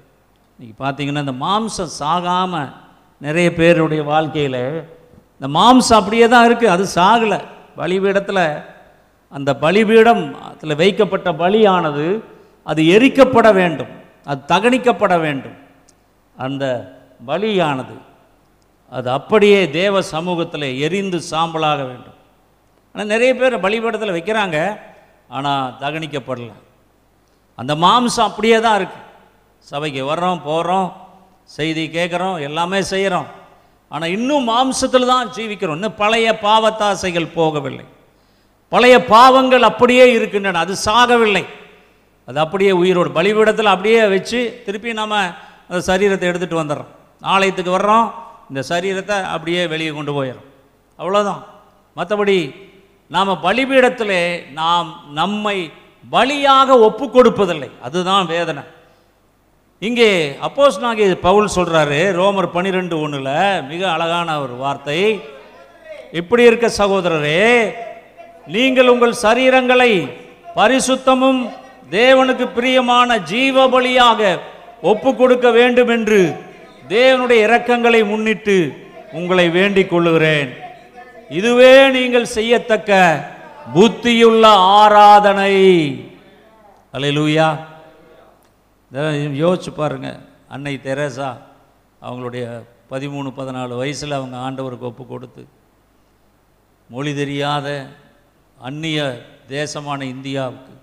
இன்னைக்கு 0.59 0.83
பார்த்தீங்கன்னா 0.83 1.19
இந்த 1.19 1.31
மாம்சம் 1.31 1.95
சாகாமல் 1.99 2.73
நிறைய 3.17 3.53
பேருடைய 3.53 4.03
வாழ்க்கையில் 4.03 4.63
இந்த 5.39 5.59
மாம்சம் 5.59 5.99
அப்படியே 5.99 6.27
தான் 6.27 6.47
இருக்குது 6.49 6.73
அது 6.75 6.87
சாகலை. 6.95 7.39
பலிபீடத்தில் 7.75 8.63
அந்த 9.29 9.55
பலிபீடம் 9.55 10.35
அதில் 10.41 10.75
வைக்கப்பட்ட 10.75 11.31
பலியானது 11.31 12.23
அது 12.63 12.81
எரிக்கப்பட 12.81 13.53
வேண்டும். 13.53 13.87
அது 14.25 14.41
தகனிக்கப்பட 14.47 15.19
வேண்டும். 15.19 15.57
அந்த 16.37 16.65
பலியானது 17.27 17.95
அது 18.97 19.07
அப்படியே 19.17 19.61
தேவ 19.79 20.01
சமூகத்தில் 20.15 20.67
எரிந்து 20.85 21.17
சாம்பலாக 21.31 21.79
வேண்டும். 21.89 22.17
ஆனால் 22.91 23.11
நிறைய 23.13 23.31
பேர் 23.39 23.63
பலிபீடத்தில் 23.65 24.15
வைக்கிறாங்க 24.17 24.57
ஆனால் 25.37 25.73
தகனிக்கப்படல. 25.81 26.51
அந்த 27.61 27.73
மாம்சம் 27.85 28.27
அப்படியே 28.29 28.57
தான் 28.65 28.77
இருக்குது 28.79 29.03
சபைக்கு 29.65 30.01
வர்றோம் 30.11 30.41
போகிறோம் 30.47 30.87
செய்தி 31.55 31.83
கேட்குறோம் 31.97 32.37
எல்லாமே 32.47 32.79
செய்கிறோம் 32.93 33.27
ஆனால் 33.91 34.13
இன்னும் 34.17 34.47
மாம்சத்தில் 34.51 35.11
தான் 35.11 35.29
ஜீவிக்கிறோம். 35.35 35.77
இன்னும் 35.79 35.99
பழைய 36.01 36.27
பாவத்தாசைகள் 36.45 37.27
போகவில்லை. 37.37 37.85
பழைய 38.71 38.95
பாவங்கள் 39.13 39.69
அப்படியே 39.71 40.05
இருக்கின்றன 40.17 40.61
அது 40.65 40.73
சாகவில்லை. 40.87 41.45
அது 42.27 42.37
அப்படியே 42.43 42.71
உயிரோடு 42.81 43.09
பலிபீடத்தில் 43.17 43.73
அப்படியே 43.73 44.01
வச்சு 44.13 44.39
திருப்பி 44.65 44.93
நம்ம 45.01 45.15
அந்த 45.69 45.81
சரீரத்தை 45.89 46.27
எடுத்துகிட்டு 46.29 46.61
வந்துடுறோம். 46.61 46.91
ஆலயத்துக்கு 47.33 47.73
வர்றோம் 47.75 48.07
இந்த 48.49 48.61
சரீரத்தை 48.71 49.17
அப்படியே 49.33 49.61
வெளியே 49.73 49.91
கொண்டு 49.97 50.13
போயிடும். 50.17 50.47
அவ்வளோதான் 50.99 51.41
மற்றபடி 51.97 52.37
நாம் 53.11 53.41
பலிபீடத்தில் 53.47 54.17
நாம் 54.61 54.87
நம்மை 55.19 55.57
பலியாக 56.13 56.69
ஒப்பு 56.87 57.05
கொடுப்பதில்லை. 57.07 57.69
அதுதான் 57.87 58.25
வேதனை. 58.33 58.63
இங்கே 59.81 60.09
அப்போஸ் 60.47 60.77
நாகி 60.83 61.05
பவுல் 61.27 61.55
சொல்கிறாரு 61.55 61.99
ரோமர் 62.19 62.53
பனிரெண்டு 62.55 62.95
ஒன்றில் 63.03 63.33
மிக 63.71 63.81
அழகான 63.95 64.37
ஒரு 64.43 64.55
வார்த்தை. 64.63 64.99
இப்படி 66.19 66.43
இருக்க 66.49 66.67
சகோதரரே 66.81 67.41
நீங்கள் 68.55 68.91
உங்கள் 68.93 69.21
சரீரங்களை 69.25 69.91
பரிசுத்தமும் 70.57 71.41
தேவனுக்கு 71.97 72.45
பிரியமான 72.57 73.17
ஜீவ 73.31 73.65
பலியாக 73.73 74.21
ஒப்பு 74.91 75.09
கொடுக்க 75.15 75.47
வேண்டும் 75.57 75.91
என்று 75.97 76.19
தேவனுடைய 76.89 77.39
இரக்கங்களை 77.47 78.01
முன்னிட்டு 78.11 78.57
உங்களை 79.11 79.49
வேண்டிக் 79.49 79.89
கொள்ளுகிறேன். 79.89 80.49
இதுவே 81.29 81.89
நீங்கள் 81.89 82.33
செய்யத்தக்க 82.37 82.91
புத்தியுள்ள 83.73 84.45
ஆராதனை. 84.79 85.55
அல்லேலூயா. 86.93 87.47
யோசிச்சு 89.43 89.71
பாருங்க 89.75 90.09
அன்னை 90.53 90.73
தெரேசா 90.83 91.29
அவங்களுடைய 92.01 92.45
பதிமூணு 92.91 93.29
பதினாலு 93.37 93.73
வயசில் 93.81 94.17
அவங்க 94.17 94.35
ஆண்டவருக்கு 94.37 94.89
ஒப்பு 94.89 95.03
கொடுத்து 95.05 95.43
மொழி 96.89 97.11
தெரியாத 97.13 97.67
அந்நிய 98.57 98.99
தேசமான 99.47 100.05
இந்தியாவுக்கு 100.05 100.73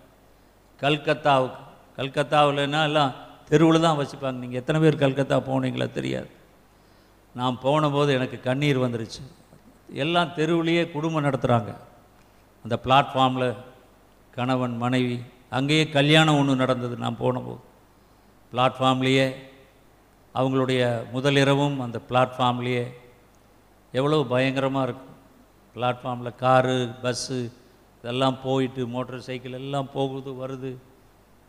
கல்கத்தாவுக்கு 0.83 1.63
கல்கத்தாவில்னா 1.99 2.81
எல்லாம் 2.91 3.13
தெருவில் 3.53 3.85
தான் 3.87 3.99
வச்சுப்பாங்க. 4.01 4.39
நீங்கள் 4.43 4.61
எத்தனை 4.63 4.79
பேர் 4.83 5.03
கல்கத்தா 5.05 5.37
போனீங்களா 5.49 5.89
தெரியாது. 5.99 6.31
நான் 7.41 7.57
போனபோது 7.65 8.11
எனக்கு 8.19 8.39
கண்ணீர் 8.49 8.85
வந்துருச்சு. 8.85 9.23
எல்லாம் 10.03 10.35
தெருவுலேயே 10.39 10.83
குடும்பம் 10.95 11.27
நடத்துகிறாங்க 11.27 11.71
அந்த 12.65 12.75
பிளாட்ஃபார்மில் 12.85 13.49
கணவன் 14.37 14.77
மனைவி 14.83 15.17
அங்கேயே 15.59 15.85
கல்யாணம் 15.97 16.39
ஒன்று 16.41 16.55
நடந்தது 16.63 16.95
நான் 17.05 17.19
போனபோது. 17.23 17.61
பிளாட்ஃபார்ம்லேயே 18.53 19.27
அவங்களுடைய 20.35 20.83
முதலிரவும் 21.15 21.77
அந்த 21.87 21.99
பிளாட்ஃபார்ம்லேயே 22.11 22.85
எவ்வளோ 23.99 24.21
பயங்கரமாக 24.33 24.87
இருக்கும். 24.89 25.19
பிளாட்ஃபார்மில் 25.77 26.39
காரு 26.45 26.79
பஸ்ஸு 27.03 27.41
இதெல்லாம் 28.01 28.39
போயிட்டு 28.47 28.83
மோட்டார் 28.95 29.27
சைக்கிள் 29.29 29.59
எல்லாம் 29.61 29.93
போகுது 29.97 30.31
வருது. 30.43 30.73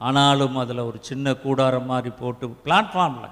ஆனாலும் 0.06 0.56
அதில் 0.64 0.88
ஒரு 0.90 1.00
சின்ன 1.10 1.34
கூடாரம் 1.44 1.90
மாதிரி 1.92 2.12
போட்டு 2.22 2.46
பிளாட்ஃபார்மில் 2.66 3.32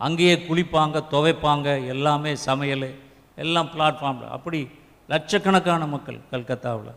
அங்கேயே 0.00 0.34
குளிப்பாங்க 0.48 0.96
துவைப்பாங்க 1.12 1.68
எல்லாமே 1.92 2.32
சமையல் 2.48 2.88
எல்லாம் 3.42 3.70
பிளாட்ஃபார்மில் 3.74 4.34
அப்படி 4.36 4.60
லட்சக்கணக்கான 5.08 5.82
மக்கள் 5.94 6.18
கல்கத்தாவில். 6.32 6.92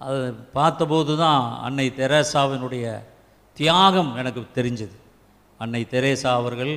அது 0.00 0.20
பார்த்தபோது 0.56 1.12
தான் 1.22 1.44
அன்னை 1.66 1.86
தெரேசாவினுடைய 2.00 2.86
தியாகம் 3.56 4.10
எனக்கு 4.20 4.42
தெரிஞ்சது. 4.58 4.96
அன்னை 5.60 5.82
தெரேசா 5.94 6.30
அவர்கள் 6.40 6.74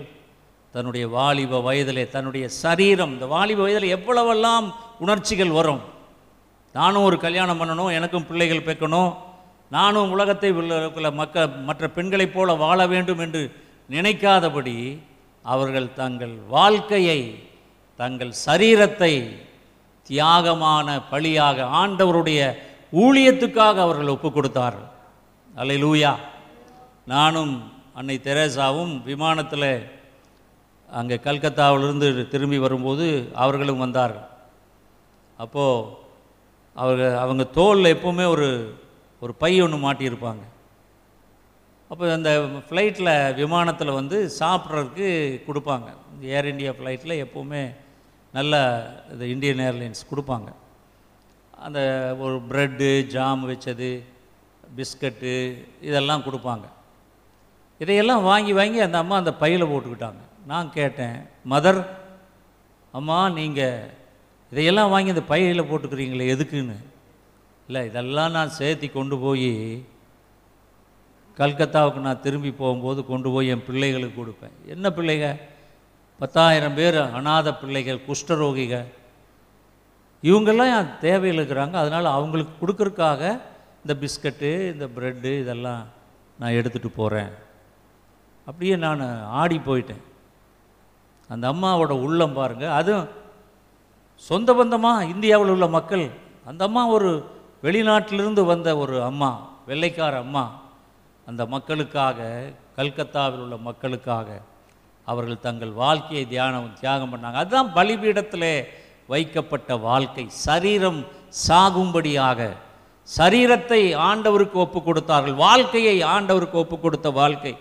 தன்னுடைய 0.74 1.06
வாலிப 1.18 1.62
வயதிலே 1.68 2.04
தன்னுடைய 2.16 2.46
சரீரம் 2.64 3.14
இந்த 3.16 3.26
வாலிப 3.36 3.60
வயதில் 3.66 3.94
எவ்வளவெல்லாம் 3.98 4.68
உணர்ச்சிகள் 5.04 5.56
வரும். 5.60 5.82
நானும் 6.76 7.08
ஒரு 7.10 7.18
கல்யாணம் 7.26 7.60
பண்ணணும் 7.62 7.96
எனக்கும் 7.98 8.28
பிள்ளைகள் 8.30 8.68
பெக்கணும் 8.70 9.12
நானும் 9.76 10.12
உலகத்தை 10.16 10.50
உள்ள 10.60 11.10
மக்க 11.22 11.48
மற்ற 11.68 11.84
பெண்களைப் 11.96 12.36
போல 12.36 12.54
வாழ 12.64 12.80
வேண்டும் 12.94 13.22
என்று 13.26 13.42
நினைக்காதபடி 13.96 14.76
அவர்கள் 15.54 15.90
தங்கள் 16.02 16.36
வாழ்க்கையை 16.56 17.20
தங்கள் 18.00 18.34
சரீரத்தை 18.46 19.14
தியாகமான 20.10 20.88
பலியாக 21.12 21.68
ஆண்டவருடைய 21.82 22.42
ஊழியத்துக்காக 23.04 23.76
அவர்கள் 23.86 24.14
ஒப்பு 24.16 24.30
கொடுத்தார்கள். 24.32 24.90
அல்லேலூயா. 25.62 26.14
நானும் 27.14 27.54
அன்னை 28.00 28.18
தெரேசாவும் 28.24 28.94
விமானத்தில் 29.10 29.70
அங்கே 30.90 31.18
கல்கத்தாவிலிருந்து 31.28 32.08
திரும்பி 32.34 32.58
வரும்போது 32.66 33.06
அவர்களும் 33.44 33.84
வந்தார்கள். 33.86 34.28
அப்போது 35.44 35.88
அவங்க 36.76 37.04
அவங்க 37.24 37.44
தோலில் 37.58 37.94
எப்போவுமே 37.96 38.26
ஒரு 38.36 38.50
ஒரு 39.22 39.34
பை 39.42 39.52
ஒன்று 39.66 39.78
மாட்டியிருப்பாங்க. 39.86 40.44
அப்போ 41.92 42.06
அந்த 42.18 42.32
ஃப்ளைட்டில் 42.68 43.12
விமானத்தில் 43.42 43.98
வந்து 44.00 44.18
சாப்பிட்றதுக்கு 44.40 45.08
கொடுப்பாங்க. 45.48 45.88
ஏர் 46.36 46.50
இண்டியா 46.52 46.72
ஃப்ளைட்டில் 46.78 47.22
எப்போவுமே 47.26 47.64
நல்ல 48.38 48.54
இந்த 49.12 49.26
இந்தியன் 49.34 49.62
ஏர்லைன்ஸ் 49.68 50.02
கொடுப்பாங்க. 50.12 50.50
அந்த 51.66 51.80
ஒரு 52.26 52.38
ப்ரெட்டு 52.50 52.90
ஜாம் 53.14 53.44
வச்சது 53.52 53.92
பிஸ்கட்டு 54.78 55.34
இதெல்லாம் 55.90 56.26
கொடுப்பாங்க. 56.28 56.66
இதையெல்லாம் 57.84 58.24
வாங்கி 58.32 58.54
வாங்கி 58.60 58.80
அந்த 58.86 58.98
அம்மா 59.04 59.16
அந்த 59.22 59.34
பையில் 59.44 59.70
போட்டுக்கிட்டாங்க. 59.72 60.22
நான் 60.52 60.70
கேட்டேன் 60.78 61.18
மதர் 61.54 61.82
அம்மா 62.94 63.18
நீங்கள் 63.40 63.90
இதையெல்லாம் 64.52 64.92
வாங்கி 64.94 65.14
அந்த 65.16 65.26
பையில் 65.32 65.70
போட்டுக்கிறீங்களே 65.70 66.30
எதுக்குன்னு? 66.34 66.78
இல்லை 67.68 67.82
இதெல்லாம் 67.88 68.36
நான் 68.38 68.58
சேர்த்தி 68.60 68.88
கொண்டு 68.92 69.16
போய் 69.18 69.52
கல்கத்தாவுக்கு 71.38 72.00
நான் 72.06 72.24
திரும்பி 72.26 72.52
போகும்போது 72.52 73.06
கொண்டு 73.06 73.30
போய் 73.34 73.52
என் 73.54 73.66
பிள்ளைகளுக்கு 73.66 74.18
கொடுப்பேன். 74.20 74.56
என்ன 74.74 74.90
பிள்ளைக? 74.90 75.26
பத்தாயிரம் 76.22 76.78
பேர் 76.80 76.98
அநாத 77.18 77.48
பிள்ளைகள் 77.62 78.00
குஷ்டரோகிகள் 78.08 78.88
இவங்கெல்லாம் 80.24 80.72
என் 80.78 80.98
தேவையில் 81.00 81.40
இருக்கிறாங்க. 81.40 81.76
அதனால் 81.84 82.16
அவங்களுக்கு 82.16 82.54
கொடுக்கறதுக்காக 82.62 83.22
இந்த 83.84 83.94
பிஸ்கட்டு 84.02 84.50
இந்த 84.74 84.86
ப்ரெட்டு 84.96 85.32
இதெல்லாம் 85.44 85.84
நான் 86.40 86.58
எடுத்துகிட்டு 86.60 86.92
போகிறேன் 86.96 87.32
அப்படியே 88.48 88.76
நான் 88.86 89.02
ஆடி 89.42 89.58
போயிட்டேன். 89.70 90.04
அந்த 91.30 91.46
அம்மாவோட 91.54 91.94
உள்ளம் 92.08 92.38
பாருங்கள் 92.40 92.76
அதுவும் 92.80 93.08
சொந்த 94.16 94.54
பந்தமாக 94.54 95.10
இந்தியாவில் 95.14 95.54
உள்ள 95.56 95.68
மக்கள். 95.68 96.06
அந்த 96.46 96.62
அம்மா 96.66 96.82
ஒரு 96.98 97.12
வெளிநாட்டிலிருந்து 97.63 98.41
வந்த 98.46 98.78
ஒரு 98.78 99.04
அம்மா 99.04 99.32
வெள்ளைக்கார 99.67 100.17
அம்மா 100.17 100.43
அந்த 101.28 101.46
மக்களுக்காக 101.46 102.20
கல்கத்தாவில் 102.76 103.39
உள்ள 103.39 103.56
மக்களுக்காக 103.58 104.41
அவர்கள் 105.06 105.39
தங்கள் 105.39 105.72
வாழ்க்கையை 105.72 106.28
தியானம் 106.28 106.74
தியாகம் 106.80 107.12
பண்ணாங்க. 107.13 107.34
அதுதான் 107.34 107.74
பலிபீடத்தில் 107.74 108.67
வைக்கப்பட்ட 109.08 109.78
வாழ்க்கை. 109.78 110.26
சரீரம் 110.28 111.06
சாகும்படியாக 111.48 112.50
சரீரத்தை 113.17 113.82
ஆண்டவருக்கு 114.10 114.58
ஒப்பு 114.65 114.84
கொடுத்தார்கள். 114.84 115.34
வாழ்க்கையை 115.34 116.04
ஆண்டவருக்கு 116.04 116.58
ஒப்பு 116.63 116.80
கொடுத்த 116.80 117.10
வாழ்க்கை. 117.10 117.58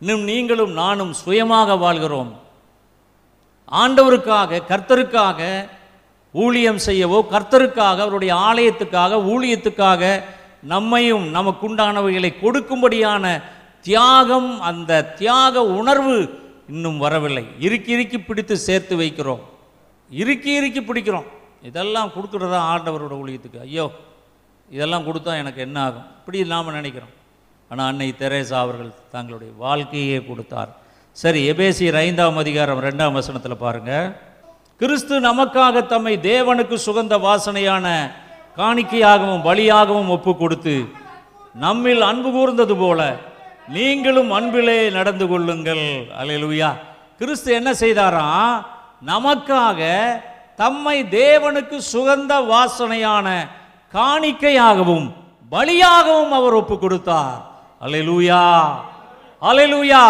இன்னும் 0.00 0.20
நீங்களும் 0.20 0.72
நானும் 0.72 1.12
சுயமாக 1.12 1.76
வாழ்கிறோம். 1.76 2.32
ஆண்டவருக்காக 3.72 4.62
கர்த்தருக்காக 4.70 5.40
ஊழியம் 6.44 6.80
செய்யவோ 6.86 7.18
கர்த்தருக்காக 7.32 8.02
அவருடைய 8.04 8.32
ஆலயத்துக்காக 8.48 9.20
ஊழியத்துக்காக 9.32 10.02
நம்மையும் 10.72 11.26
நமக்குண்டானவைகளை 11.36 12.30
கொடுக்கும்படியான 12.42 13.24
தியாகம் 13.86 14.50
அந்த 14.70 15.02
தியாக 15.20 15.64
உணர்வு 15.80 16.16
இன்னும் 16.72 16.98
வரவில்லை. 17.04 17.44
இறுக்கி 17.66 17.90
இறுக்கி 17.96 18.18
பிடித்து 18.20 18.54
சேர்த்து 18.68 18.94
வைக்கிறோம். 19.02 19.42
இறுக்கி 20.10 20.50
இறுக்கி 20.60 20.80
பிடிக்கிறோம். 20.88 21.28
இதெல்லாம் 21.68 22.10
கொடுக்குறதா 22.16 22.60
ஆண்டவரோட 22.72 23.14
ஊழியத்துக்கு. 23.22 23.60
ஐயோ 23.66 23.86
இதெல்லாம் 24.68 25.06
கொடுத்தா 25.08 25.32
எனக்கு 25.42 25.60
என்ன 25.66 25.78
ஆகும்? 25.86 26.06
இப்படி 26.18 26.38
நாம் 26.54 26.76
நினைக்கிறோம். 26.78 27.14
ஆனால் 27.70 27.88
அன்னை 27.90 28.08
தெரேசா 28.22 28.56
அவர்கள் 28.64 28.90
தங்களுடைய 29.14 29.52
வாழ்க்கையே 29.64 30.18
கொடுத்தார். 30.30 30.70
சரி 31.16 31.40
எபேசியர் 31.52 31.98
ஐந்தாம் 32.06 32.40
அதிகாரம் 32.42 32.82
ரெண்டாம் 32.88 33.16
வசனத்தில் 33.18 33.62
பாருங்கள் 33.64 34.08
கிறிஸ்து 34.80 35.14
நமக்காக 35.26 35.82
தம்மை 35.92 36.14
தேவனுக்கு 36.30 36.76
சுகந்த 36.86 37.14
வாசனையான 37.26 37.86
காணிக்கையாகவும் 38.58 39.44
பலியாகவும் 39.46 40.10
ஒப்பு 40.16 40.32
கொடுத்து 40.36 40.74
நம்மில் 41.62 42.02
அன்பு 42.08 42.30
கூர்ந்தது 42.34 42.74
போல 42.82 43.00
நீங்களும் 43.76 44.30
அன்பிலே 44.38 44.76
நடந்து 44.98 45.26
கொள்ளுங்கள். 45.32 45.86
அல்லேலூயா 46.20 46.70
கிறிஸ்து 47.20 47.50
என்ன 47.58 47.70
செய்தாராம் 47.82 48.52
நமக்காக 49.12 49.80
தம்மை 50.60 50.96
தேவனுக்கு 51.18 51.78
சுகந்த 51.92 52.32
வாசனையான 52.52 53.26
காணிக்கையாகவும் 53.94 55.08
பலியாகவும் 55.52 56.32
அவர் 56.38 56.60
ஒப்பு 56.62 56.78
கொடுத்தார் 56.78 57.42
அலையலூயா 57.86 58.44
அலையலூயா 59.50 60.04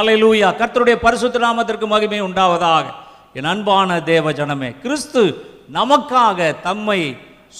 அலையலூயா 0.00 0.48
கர்த்தருடைய 0.60 0.98
பரிசுத்த 1.06 1.46
நாமத்திற்கு 1.48 1.86
மகிமை 1.94 2.20
உண்டாவதாக. 2.28 2.86
என் 3.38 3.48
அன்பான 3.52 3.90
தேவ 4.10 4.32
ஜனமே 4.38 4.68
கிறிஸ்து 4.82 5.22
நமக்காக 5.76 6.38
தம்மை 6.66 7.00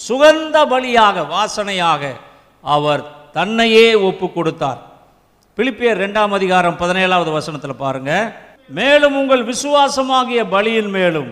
சுகந்த 0.07 0.57
பலியாக 0.71 1.23
வாசனையாக 1.33 2.03
அவர் 2.63 3.01
தன்னையே 3.37 3.87
ஒப்பு 4.09 4.27
கொடுத்தார். 4.35 4.79
பிலிப்பியர் 5.57 6.01
ரெண்டாம் 6.03 6.33
அதிகாரம் 6.37 6.77
பதினேழாவது 6.81 7.31
வசனத்தில் 7.37 7.81
பாருங்க. 7.81 8.11
மேலும் 8.77 9.17
உங்கள் 9.21 9.43
விசுவாசமாகிய 9.51 10.43
பலியின் 10.55 10.91
மேலும் 10.97 11.29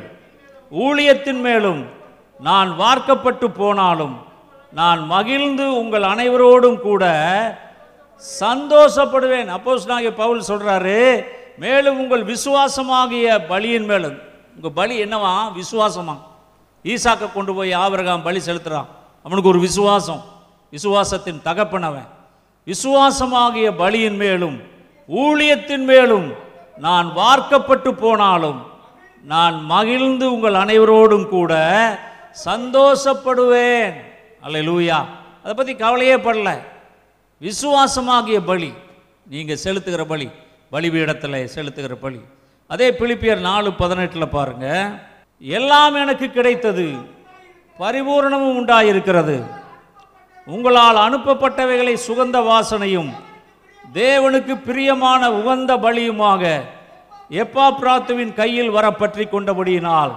ஊழியத்தின் 0.86 1.42
மேலும் 1.48 1.82
நான் 2.50 2.70
வார்க்கப்பட்டு 2.82 3.50
போனாலும் 3.62 4.16
நான் 4.80 5.02
மகிழ்ந்து 5.14 5.66
உங்கள் 5.82 6.10
அனைவரோடும் 6.14 6.80
கூட 6.88 7.04
சந்தோஷப்படுவேன். 8.44 9.50
அப்போஸ் 9.58 9.90
நாங்கள் 9.94 10.20
பவுல் 10.22 10.48
சொல்றாரு 10.52 11.00
மேலும் 11.64 11.98
உங்கள் 12.04 12.30
விசுவாசமாகிய 12.34 13.26
பலியின் 13.50 13.90
மேலும். 13.94 14.20
உங்கள் 14.56 14.72
பலி 14.72 15.04
என்னவா? 15.04 15.34
விசுவாசமா? 15.60 16.18
ஈசாக்க 16.84 17.34
கொண்டு 17.34 17.54
போய் 17.54 17.74
ஆபிரகாம் 17.74 18.22
பலி 18.22 18.40
செலுத்துகிறான் 18.46 18.86
அவனுக்கு 19.24 19.50
ஒரு 19.50 19.60
விசுவாசம். 19.60 20.24
விசுவாசத்தின் 20.72 21.42
தகப்பன் 21.42 21.84
அவன். 21.84 22.08
விசுவாசமாகிய 22.66 23.72
பலியின் 23.78 24.16
மேலும் 24.16 24.62
ஊழியத்தின் 25.08 25.86
மேலும் 25.86 26.34
நான் 26.78 27.14
வார்க்கப்பட்டு 27.14 27.94
போனாலும் 27.94 28.66
நான் 29.24 29.64
மகிழ்ந்து 29.64 30.34
உங்கள் 30.34 30.54
அனைவரோடும் 30.54 31.28
கூட 31.28 31.54
சந்தோஷப்படுவேன். 32.46 33.94
அல்ல 34.42 34.60
லூயா 34.60 35.06
அதை 35.42 35.54
பற்றி 35.56 35.76
கவலையே 35.76 36.16
படல. 36.16 36.60
விசுவாசமாகிய 37.42 38.40
பலி 38.46 38.74
நீங்கள் 39.30 39.60
செலுத்துகிற 39.64 40.06
பலி 40.06 40.30
பலிபீடத்தில் 40.72 41.50
செலுத்துகிற 41.56 41.94
பலி. 41.94 42.20
அதே 42.74 42.88
பிலிப்பியர் 43.00 43.42
நாலு 43.50 43.70
பதினெட்டில் 43.82 44.34
பாருங்க. 44.36 44.68
எல்லாம் 45.42 45.96
எனக்கு 46.04 46.28
கிடைத்தது 46.38 46.86
பரிபூரணமும் 47.80 48.58
உண்டாயிருக்கிறது. 48.60 49.36
உங்களால் 50.48 51.00
அனுப்பப்பட்டவைகளை 51.08 51.96
சுகந்த 52.06 52.38
வாசனையும் 52.50 53.12
தேவனுக்கு 54.00 54.54
பிரியமான 54.68 55.22
உகந்த 55.40 55.72
பலியுமாக 55.86 56.44
எப்பா 57.44 57.66
பிராத்துவின் 57.82 58.34
கையில் 58.42 58.74
வர 58.78 58.86
பற்றி 59.02 59.26
கொண்டபடியினால் 59.28 60.14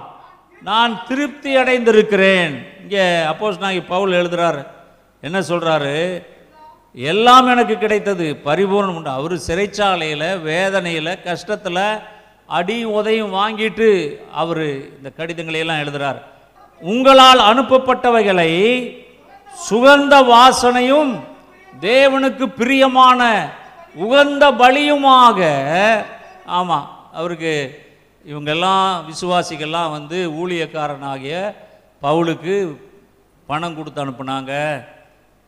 நான் 0.69 0.93
திருப்தி 1.09 1.51
அடைந்திருக்கிறேன். 1.61 2.53
இங்கே 2.81 3.05
அப்போஸ் 3.31 3.63
நாங்கள் 3.65 3.89
பவுல் 3.93 4.17
எழுதுறாரு. 4.19 4.61
என்ன 5.23 5.37
சொல்கிறாரு 5.51 5.95
எல்லாம் 6.97 7.47
எனக்கு 7.53 7.75
கிடைத்தது 7.83 8.27
பரிபூர்ணம் 8.49 8.97
உண்டு. 8.99 9.11
அவர் 9.19 9.35
சிறைச்சாலையில் 9.47 10.29
வேதனையில் 10.49 11.19
கஷ்டத்தில் 11.27 11.83
அடி 12.49 12.85
உதையும் 12.85 13.33
வாங்கிட்டு 13.33 13.87
அவர் 14.31 14.65
இந்த 14.67 15.09
கடிதங்களை 15.17 15.59
எல்லாம் 15.59 15.79
எழுதுறார். 15.79 16.19
உங்களால் 16.81 17.39
அனுப்பப்பட்டவைகளை 17.39 18.51
சுகந்த 19.67 20.23
வாசனையும் 20.23 21.11
தேவனுக்கு 21.81 22.45
பிரியமான 22.45 23.21
உகந்த 23.95 24.51
பலியுமாக 24.51 25.39
ஆமாம் 26.45 26.87
அவருக்கு 27.13 27.83
இவங்கெல்லாம் 28.25 29.05
விசுவாசிகள்லாம் 29.05 29.91
வந்து 29.91 30.31
ஊழியக்காரனாகிய 30.31 31.55
பவுலுக்கு 32.01 32.77
பணம் 33.47 33.75
கொடுத்து 33.75 34.03
அனுப்புனாங்க 34.03 34.53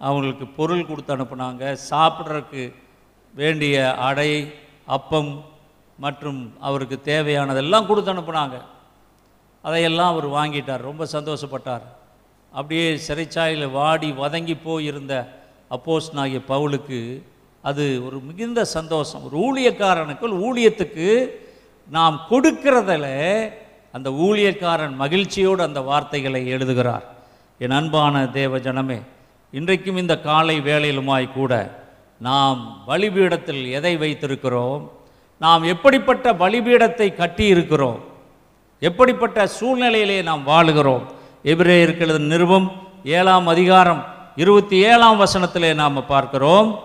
அவங்களுக்கு 0.02 0.48
பொருள் 0.48 0.88
கொடுத்து 0.88 1.16
அனுப்புனாங்க 1.16 1.78
சாப்பிட்றதுக்கு 1.90 2.74
வேண்டிய 3.34 3.96
அடை 3.98 4.32
அப்பம் 4.86 5.32
மற்றும் 6.00 6.54
அவருக்கு 6.60 6.98
தேவையானதெல்லாம் 7.04 7.88
கொடுத்து 7.88 8.14
அனுப்புனாங்க. 8.14 8.62
அதையெல்லாம் 9.62 10.12
அவர் 10.12 10.28
வாங்கிட்டார். 10.30 10.78
ரொம்ப 10.78 11.08
சந்தோஷப்பட்டார். 11.12 11.86
அப்படியே 12.52 13.00
சிறைச்சாலையில் 13.08 13.72
வாடி 13.72 14.12
வதங்கி 14.12 14.58
போயிருந்த 14.64 15.14
அப்போஸ் 15.70 16.14
நாகிய 16.14 16.42
பவுலுக்கு 16.48 17.22
அது 17.62 18.06
ஒரு 18.06 18.20
மிகுந்த 18.20 18.66
சந்தோஷம். 18.66 19.24
ஒரு 19.24 19.38
ஊழியக்காரனுக்குள் 19.48 20.36
ஊழியத்துக்கு 20.48 21.30
நாம் 21.90 22.22
கொடுக்கிறதில் 22.30 23.54
அந்த 23.92 24.10
ஊழியக்காரன் 24.10 24.96
மகிழ்ச்சியோடு 24.96 25.64
அந்த 25.64 25.82
வார்த்தைகளை 25.82 26.48
எழுதுகிறார். 26.48 27.06
என் 27.60 27.72
அன்பான 27.72 28.28
தேவ 28.28 28.58
ஜனமே 28.58 29.02
இன்றைக்கும் 29.52 29.98
இந்த 29.98 30.20
காலை 30.20 30.60
வேளையிலுமாய் 30.60 31.34
கூட 31.34 31.54
நாம் 32.20 32.84
பலிபீடத்தில் 32.88 33.72
எதை 33.72 33.98
வைத்திருக்கிறோம்? 33.98 34.92
நாம் 35.40 35.64
எப்படிப்பட்ட 35.64 36.34
பலிபீடத்தை 36.34 37.14
கட்டியிருக்கிறோம்? 37.18 38.00
எப்படிப்பட்ட 38.80 39.48
சூழ்நிலையிலே 39.60 40.24
நாம் 40.24 40.48
வாழுகிறோம்? 40.48 41.02
எபிரேயர்களது 41.44 42.20
நிருபம் 42.20 42.72
ஏழாம் 43.04 43.48
அதிகாரம் 43.48 44.06
இருபத்தி 44.36 44.78
ஏழாம் 44.78 45.22
வசனத்திலே 45.22 45.74
நாம் 45.74 46.06
பார்க்கிறோம். 46.06 46.80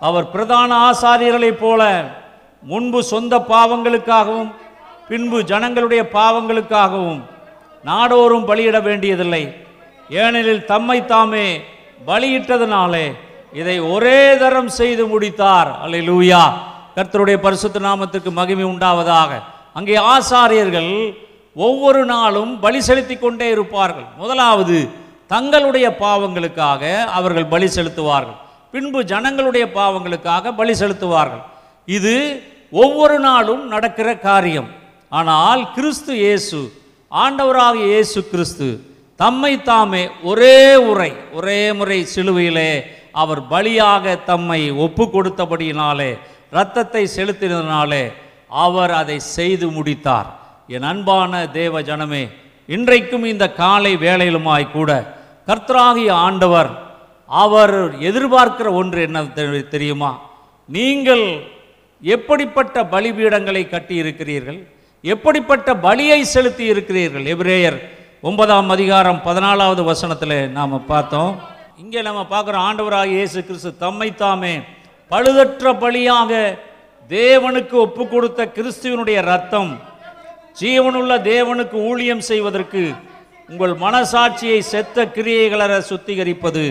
அவர் 0.00 0.30
பிரதான 0.30 0.90
ஆசாரியர்களைப் 0.90 1.58
போல 1.60 2.10
முன்பு 2.62 3.02
சொந்த 3.02 3.38
பாவங்களுக்காகவும் 3.38 4.52
பின்பு 5.08 5.44
ஜனங்களுடைய 5.44 6.08
பாவங்களுக்காகவும் 6.12 7.22
நாடோறும் 7.84 8.48
பலியிட 8.48 8.82
வேண்டியதில்லை. 8.82 9.56
ஏனெனில் 10.10 10.64
தம்மை 10.64 11.04
தாமே 11.04 11.60
பலியிட்டதனாலே 12.06 13.14
இதை 13.52 13.80
ஒரே 13.80 14.36
தரம் 14.36 14.68
செய்து 14.68 15.06
முடித்தார். 15.06 15.78
அல்லேலூயா. 15.86 16.68
கர்த்தருடைய 16.96 17.36
பரிசுத்த 17.46 17.80
நாமத்திற்கு 17.88 18.30
மகிமை 18.38 18.66
உண்டாவதாக. 18.72 19.30
அங்கே 19.78 19.96
ஆசாரியர்கள் 20.14 20.92
ஒவ்வொரு 21.66 22.02
நாளும் 22.14 22.52
பலி 22.64 22.80
செலுத்தி 22.88 23.16
கொண்டே 23.16 23.48
இருப்பார்கள். 23.54 24.08
முதலாவது 24.22 24.78
தங்களுடைய 25.32 25.86
பாவங்களுக்காக 26.02 26.82
அவர்கள் 27.18 27.52
பலி 27.54 27.68
செலுத்துவார்கள். 27.76 28.38
பின்பு 28.74 29.00
ஜனங்களுடைய 29.12 29.64
பாவங்களுக்காக 29.78 30.52
பலி 30.60 30.74
செலுத்துவார்கள். 30.82 31.42
இது 31.88 32.14
ஒவ்வொரு 32.82 33.16
நாளும் 33.28 33.62
நடக்கிற 33.74 34.08
காரியம். 34.28 34.68
ஆனால் 35.18 35.62
கிறிஸ்து 35.76 36.12
இயேசு 36.24 36.58
ஆண்டவராக 37.12 37.76
இயேசு 37.90 38.18
கிறிஸ்து 38.32 38.68
தம்மை 39.20 39.54
தாமே 39.68 40.02
ஒரே 40.30 40.58
உரை 40.90 41.12
ஒரே 41.38 41.60
முறை 41.78 41.98
சிலுவையிலே 42.14 42.70
அவர் 43.22 43.40
பலியாக 43.52 44.14
தம்மை 44.28 44.60
ஒப்பு 44.84 45.04
கொடுத்தபடியினாலே 45.14 46.10
இரத்தத்தை 46.52 47.02
செலுத்தினதுனாலே 47.16 48.04
அவர் 48.64 48.92
அதை 49.00 49.16
செய்து 49.36 49.66
முடித்தார். 49.76 50.28
என் 50.74 50.86
அன்பான 50.92 51.32
தேவ 51.58 51.82
ஜனமே 51.88 52.24
இன்றைக்கும் 52.68 53.24
இந்த 53.32 53.44
காலை 53.60 53.92
வேலையிலுமாய் 54.06 54.66
கூட 54.76 54.90
கர்த்தராகிய 55.48 56.10
ஆண்டவர் 56.26 56.70
அவர் 57.28 57.76
எதிர்பார்க்கிற 58.08 58.68
ஒன்று 58.80 59.00
என்ன 59.06 59.20
தெரியுமா? 59.74 60.10
நீங்கள் 60.68 61.24
எப்படிப்பட்ட 62.02 62.82
பலிபீடங்களை 62.92 63.62
கட்டி 63.68 63.94
இருக்கிறீர்கள் 64.02 64.60
எப்படிப்பட்ட 65.04 65.74
பலியை 65.86 66.20
செலுத்தி 66.34 66.64
இருக்கிறீர்கள் 66.72 67.26
எபிரேயர் 67.34 67.78
ஒன்பதாம் 68.28 68.70
அதிகாரம் 68.74 69.20
பதினாலாவது 69.26 69.82
வசனத்தில் 69.90 70.36
நாம் 70.56 70.86
பார்த்தோம். 70.86 71.32
இங்கே 71.82 72.00
நம்ம 72.08 72.22
பார்க்குறோம் 72.32 72.66
ஆண்டவராக 72.68 73.14
இயேசு 73.16 73.38
கிறிஸ்து 73.48 73.70
தம்மைத்தாமே 73.80 74.16
தாமே 74.18 74.54
பழுதற்ற 75.10 75.72
பலியாக 75.82 76.32
தேவனுக்கு 77.08 77.76
ஒப்பு 77.84 78.08
கொடுத்த 78.08 78.40
கிறிஸ்துவனுடைய 78.56 79.20
ரத்தம் 79.30 79.72
ஜீவனுள்ள 80.60 81.12
தேவனுக்கு 81.32 81.76
ஊழியம் 81.90 82.20
செய்வதற்கு 82.20 82.82
உங்கள் 83.48 83.74
மனசாட்சியை 83.84 84.58
செத்த 84.72 85.06
கிரியைகளர 85.16 85.72
சுத்திகரிப்பது 85.88 86.64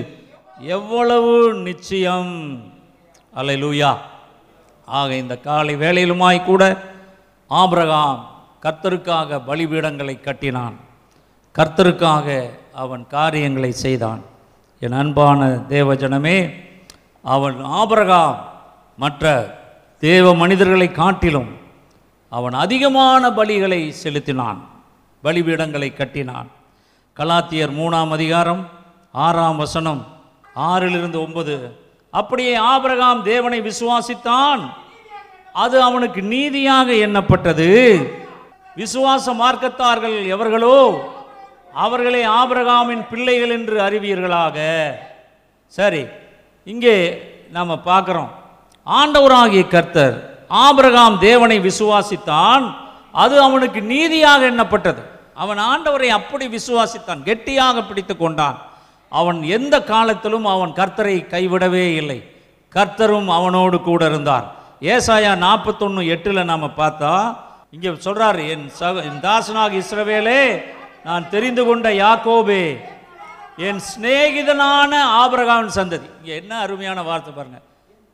எவ்வளவு 0.59 1.53
நிச்சயம். 1.53 2.31
அலை 3.33 3.55
லூயா 3.63 3.91
ஆக 4.85 5.09
இந்த 5.15 5.35
காலை 5.37 5.75
வேலையிலுமாய் 5.75 6.39
கூட 6.43 6.63
ஆபிரகாம் 7.47 8.19
கர்த்தருக்காக 8.63 9.39
பலிபீடங்களை 9.47 10.15
கட்டினான். 10.21 10.75
கர்த்தருக்காக 11.55 12.27
அவன் 12.73 13.03
காரியங்களை 13.07 13.71
செய்தான். 13.71 14.21
என் 14.79 14.97
அன்பான 15.01 15.45
தேவஜனமே 15.69 16.39
அவன் 17.23 17.63
ஆபிரகாம் 17.63 18.49
மற்ற 18.97 19.57
தேவ 19.99 20.35
மனிதர்களை 20.35 20.91
காட்டிலும் 20.91 21.57
அவன் 22.29 22.53
அதிகமான 22.53 23.29
பலிகளை 23.29 23.89
செலுத்தினான் 23.89 24.67
பலிபீடங்களை 25.23 25.93
கட்டினான். 25.93 26.47
கலாத்தியர் 27.17 27.73
மூணாம் 27.79 28.09
அதிகாரம் 28.09 28.69
ஆறாம் 29.11 29.57
வசனம் 29.57 30.07
ஆறிலிருந்து 30.55 31.25
ஒன்பது. 31.25 31.77
அப்படியே 32.11 32.57
ஆபரகாம் 32.57 33.21
தேவனை 33.21 33.61
விசுவாசித்தான். 33.61 34.61
அது 35.53 35.81
அவனுக்கு 35.81 36.21
நீதியாக 36.21 36.91
எண்ணப்பட்டது. 36.91 37.69
விசுவாச 38.75 39.33
மார்க்கத்தார்கள் 39.33 40.27
எவர்களோ 40.27 40.77
அவர்களே 41.73 42.25
ஆபரகாமின் 42.25 43.05
பிள்ளைகள் 43.09 43.49
என்று 43.49 43.79
அறிவீர்களாக. 43.79 44.57
சரி 45.65 46.05
இங்கே 46.71 46.95
நாம் 47.55 47.85
பார்க்குறோம். 47.91 48.31
ஆண்டவராகிய 48.87 49.63
கர்த்தர் 49.75 50.15
ஆபிரகாம் 50.65 51.15
தேவனை 51.27 51.57
விசுவாசித்தான் 51.67 52.63
அது 53.23 53.35
அவனுக்கு 53.47 53.79
நீதியாக 53.93 54.41
எண்ணப்பட்டது. 54.51 55.01
அவன் 55.43 55.59
ஆண்டவரை 55.71 56.09
அப்படி 56.19 56.45
விசுவாசித்தான் 56.57 57.21
கெட்டியாக 57.27 57.77
பிடித்து 57.89 58.13
கொண்டான். 58.17 58.57
அவன் 59.11 59.39
எந்த 59.57 59.75
காலத்திலும் 59.91 60.47
அவன் 60.53 60.71
கர்த்தரை 60.79 61.15
கைவிடவே 61.33 61.85
இல்லை. 62.01 62.19
கர்த்தரும் 62.75 63.29
அவனோடு 63.37 63.77
கூட 63.89 64.01
இருந்தார். 64.11 64.47
ஏசாயா 64.93 65.31
நாற்பத்தொன்று 65.45 66.01
எட்டில் 66.13 66.49
நாம் 66.51 66.65
பார்த்தா 66.81 67.13
இங்கே 67.75 67.89
சொல்கிறார் 68.05 68.39
என் 68.53 68.67
சக 68.79 69.01
என் 69.09 69.23
தாசனாக 69.25 69.73
இஸ்ரவேலே 69.81 70.41
நான் 71.07 71.25
தெரிந்து 71.33 71.63
கொண்ட 71.65 71.87
யாக்கோபே 72.03 72.63
என் 73.67 73.81
சிநேகிதனான 73.89 74.91
ஆபிரகாமின் 75.21 75.77
சந்ததி. 75.79 76.07
இங்கே 76.19 76.35
என்ன 76.41 76.53
அருமையான 76.65 76.99
வார்த்தை 77.09 77.31
பாருங்க. 77.33 77.59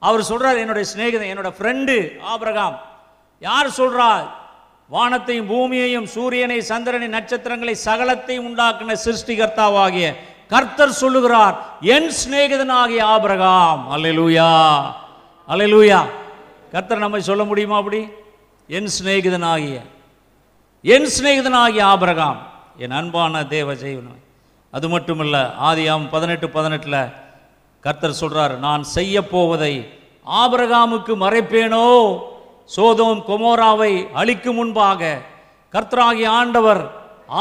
அவர் 0.08 0.30
சொல்றார் 0.30 0.62
என்னுடைய 0.62 0.86
சிநேகிதன் 0.92 1.32
என்னோட 1.34 1.50
ஃப்ரெண்டு 1.58 1.96
ஆபிரகாம். 2.34 2.76
யார் 3.48 3.70
சொல்றா? 3.80 4.10
வானத்தையும் 4.96 5.48
பூமியையும் 5.52 6.08
சூரியனை 6.16 6.58
சந்திரனை 6.72 7.08
நட்சத்திரங்களை 7.08 7.76
சகலத்தையும் 7.86 8.48
உண்டாக்கின 8.50 8.98
சிருஷ்டிகர்த்தாவாகிய 9.06 10.08
கர்த்தர் 10.54 11.00
சொல்லுகிறார் 11.02 11.56
என் 11.96 12.12
சிநேகிதனாகிய 12.20 13.02
ஆபிரகாம். 13.16 13.82
அலையலூயா 13.96 14.50
அலையலூயா 15.54 16.02
கர்த்தர் 16.74 17.04
நம்மை 17.06 17.22
சொல்ல 17.30 17.44
முடியுமா 17.44 17.78
அப்படி? 17.82 18.02
என் 18.68 18.92
சிநேகிதனாகிய 18.98 19.78
என் 20.82 21.10
சிநேகிதனாகிய 21.16 21.82
ஆபிரகாம். 21.94 22.40
என் 22.84 22.96
அன்பான 23.00 23.44
தேவ 23.56 23.74
ஜெயவன் 23.84 24.24
அது 24.76 24.88
மட்டுமல்ல 24.90 25.38
ஆதியாம் 25.68 26.06
பதினெட்டு 26.14 26.50
பதினெட்டில் 26.50 27.02
கர்த்தர் 27.84 28.20
சொல்கிறார் 28.22 28.54
நான் 28.60 28.84
செய்ய 28.96 29.16
போவதை 29.28 29.74
ஆபிரகாமுக்கு 30.42 31.14
மறைப்பேனோ? 31.24 31.86
சோதோம் 32.76 33.22
கொமோராவை 33.28 33.92
அழிக்கும் 34.14 34.58
முன்பாக 34.60 35.22
கர்த்தராகிய 35.74 36.28
ஆண்டவர் 36.40 36.82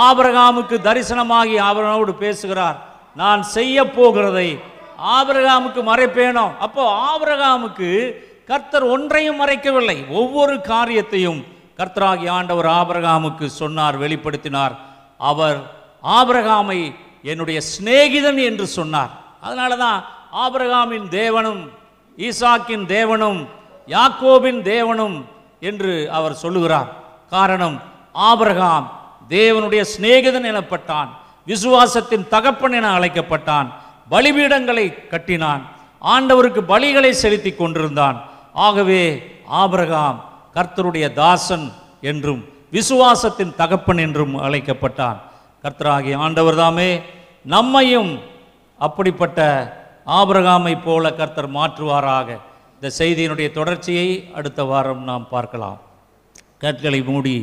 ஆபரகாமுக்கு 0.09 0.77
தரிசனமாகி 0.89 1.57
ஆபரகாமோடு 1.69 2.15
பேசுகிறார் 2.25 2.79
நான் 3.15 3.43
செய்ய 3.57 3.85
போகிறதை 3.97 4.49
ஆபரகாமுக்கு 5.17 5.83
மறைப்பேனோ? 5.91 6.47
அப்போ 6.59 6.85
ஆபரகாமுக்கு 7.11 7.91
கர்த்தர் 8.47 8.87
ஒன்றையும் 8.95 9.41
மறைக்கவில்லை 9.41 9.99
ஒவ்வொரு 10.21 10.61
காரியத்தையும் 10.61 11.41
கர்த்தராகி 11.79 12.29
ஆண்டவர் 12.31 12.69
ஆபரகாமுக்கு 12.81 13.47
சொன்னார் 13.61 13.99
வெளிப்படுத்தினார். 14.01 14.77
அவர் 15.31 15.59
ஆபரகாமை 16.19 16.81
என்னுடைய 17.31 17.59
சிநேகிதன் 17.73 18.45
என்று 18.45 18.67
சொன்னார். 18.67 19.13
அதனால 19.41 19.77
தான் 19.77 19.99
ஆபிரகாமின் 20.45 21.07
தேவனும் 21.19 21.63
ஈசாக்கின் 22.19 22.85
தேவனும் 22.87 23.41
யாக்கோபின் 23.89 24.61
தேவனும் 24.73 25.17
என்று 25.61 25.93
அவர் 26.11 26.35
சொல்லுகிறார். 26.35 26.91
காரணம் 27.31 27.77
ஆபிரகாம் 28.13 28.87
தேவனுடைய 29.29 29.83
சிநேகிதன் 29.93 30.49
எனப்பட்டான். 30.53 31.11
விசுவாசத்தின் 31.47 32.29
தகப்பன் 32.29 32.73
என 32.73 32.87
அழைக்கப்பட்டான். 32.99 33.69
பலிபீடங்களை 34.11 34.87
கட்டினான். 35.09 35.63
ஆண்டவருக்கு 36.03 36.61
பலிகளை 36.69 37.11
செலுத்தி 37.11 37.53
கொண்டிருந்தான். 37.53 38.17
ஆகவே 38.67 39.03
ஆபிரகாம் 39.63 40.19
கர்த்தருடைய 40.55 41.07
தாசன் 41.13 41.73
என்றும் 42.01 42.43
விசுவாசத்தின் 42.73 43.55
தகப்பன் 43.55 43.99
என்றும் 43.99 44.35
அழைக்கப்பட்டான். 44.37 45.19
கர்த்தராகிய 45.65 46.15
ஆண்டவர் 46.25 46.57
தாமே 46.61 46.89
நம்மையும் 47.53 48.11
அப்படிப்பட்ட 48.87 49.39
ஆபரகாமை 50.17 50.73
போல 50.87 51.13
கர்த்தர் 51.21 51.49
மாற்றுவாராக. 51.57 52.29
இந்த 52.77 52.89
செய்தியினுடைய 52.99 53.49
தொடர்ச்சியை 53.59 54.09
அடுத்த 54.39 54.65
வாரம் 54.71 55.03
நாம் 55.11 55.25
பார்க்கலாம். 55.31 55.79
கற்களை 56.63 57.01
மூடி 57.09 57.37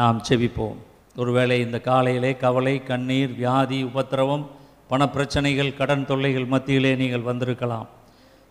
நாம் 0.00 0.18
செவிப்போம் 0.28 0.80
ஒருவேளை 1.16 1.58
இந்த 1.66 1.80
காலையிலே 1.90 2.32
கவலை 2.44 2.74
கண்ணீர் 2.90 3.36
வியாதி 3.42 3.78
உபத்திரவம் 3.90 4.44
பணப்பிரச்சனைகள் 4.90 5.72
கடன் 5.80 6.04
தொல்லைகள் 6.10 6.50
மத்தியிலே 6.54 6.92
நீங்கள் 7.02 7.28
வந்திருக்கலாம். 7.30 7.88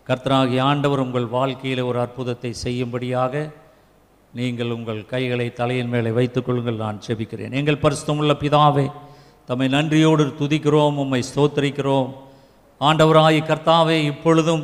கர்த்தராகிய 0.08 0.62
ஆண்டவர் 0.70 1.04
உங்கள் 1.06 1.28
வாழ்க்கையில் 1.36 1.88
ஒரு 1.90 2.00
அற்புதத்தை 2.06 2.54
செய்யும்படியாக 2.64 3.44
நீங்கள் 4.40 4.74
உங்கள் 4.78 5.04
கைகளை 5.12 5.50
தலையின் 5.60 5.92
மேலே 5.92 6.10
வைத்துக் 6.18 6.48
கொள்ளுங்கள். 6.48 6.82
நான் 6.86 7.04
செபிக்கிறேன். 7.06 7.54
எங்கள் 7.60 7.82
பரிசுத்தமுள்ள 7.84 8.34
பிதாவே 8.46 8.88
தம்மை 9.50 9.66
நன்றியோடு 9.68 10.24
துதிக்கிறோம் 10.40 10.98
உம்மை 11.02 11.18
ஸ்தோத்திரிக்கிறோம். 11.28 12.10
ஆண்டவராய் 12.80 13.38
கர்த்தாவே 13.48 13.96
இப்பொழுதும் 14.10 14.62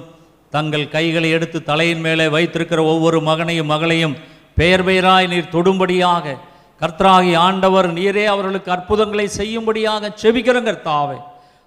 தங்கள் 0.55 0.85
கைகளை 0.93 1.31
எடுத்து 1.37 1.59
தலையின் 1.71 2.05
மேலே 2.05 2.27
வைத்திருக்கிற 2.35 2.81
ஒவ்வொரு 2.93 3.19
மகனையும் 3.29 3.71
மகளையும் 3.73 4.15
பெயர் 4.61 4.85
பெயராய் 4.89 5.29
நீர் 5.33 5.51
தொடும்படியாக 5.57 6.37
கர்த்தராகி 6.81 7.33
ஆண்டவர் 7.47 7.89
நீரே 7.99 8.25
அவர்களுக்கு 8.35 8.71
அற்புதங்களை 8.77 9.27
செய்யும்படியாக 9.39 10.13
செபிக்கிறோம் 10.23 10.69
கர்த்தாவே. 10.71 11.19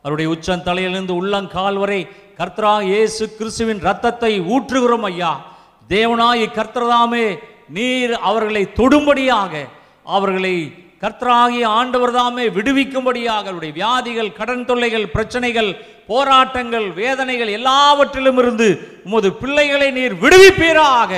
அவருடைய 0.06 0.28
உச்சம் 0.36 0.66
தலையிலிருந்து 0.70 1.16
உள்ளங்கால் 1.22 1.80
வரை 1.84 2.02
கர்த்தராக 2.42 2.90
இயேசு 2.94 3.24
கிறிஸ்துவின் 3.38 3.86
ரத்தத்தை 3.88 4.34
ஊற்றுகிறோம் 4.54 5.08
ஐயா. 5.12 5.34
தேவனாய் 5.96 6.46
கர்த்தர்தாமே 6.58 7.26
நீர் 7.78 8.14
அவர்களை 8.30 8.64
தொடும்படியாக 8.80 9.54
அவர்களை 10.18 10.56
கர்த்தராகிய 11.04 11.66
ஆண்டவர் 11.80 12.12
தாமே 12.12 12.46
விடுவிக்கும்படியாக 12.56 13.46
அவருடைய 13.50 13.74
வியாதிகள் 13.74 14.32
கடன் 14.40 14.66
தொல்லைகள் 14.66 15.06
பிரச்சனைகள் 15.16 15.70
போராட்டங்கள் 16.08 16.88
வேதனைகள் 16.94 17.52
எல்லாவற்றிலும் 17.58 18.38
இருந்து 18.38 18.68
உமது 19.06 19.30
பிள்ளைகளை 19.42 19.92
நீர் 19.92 20.16
விடுவிப்பீராக. 20.24 21.12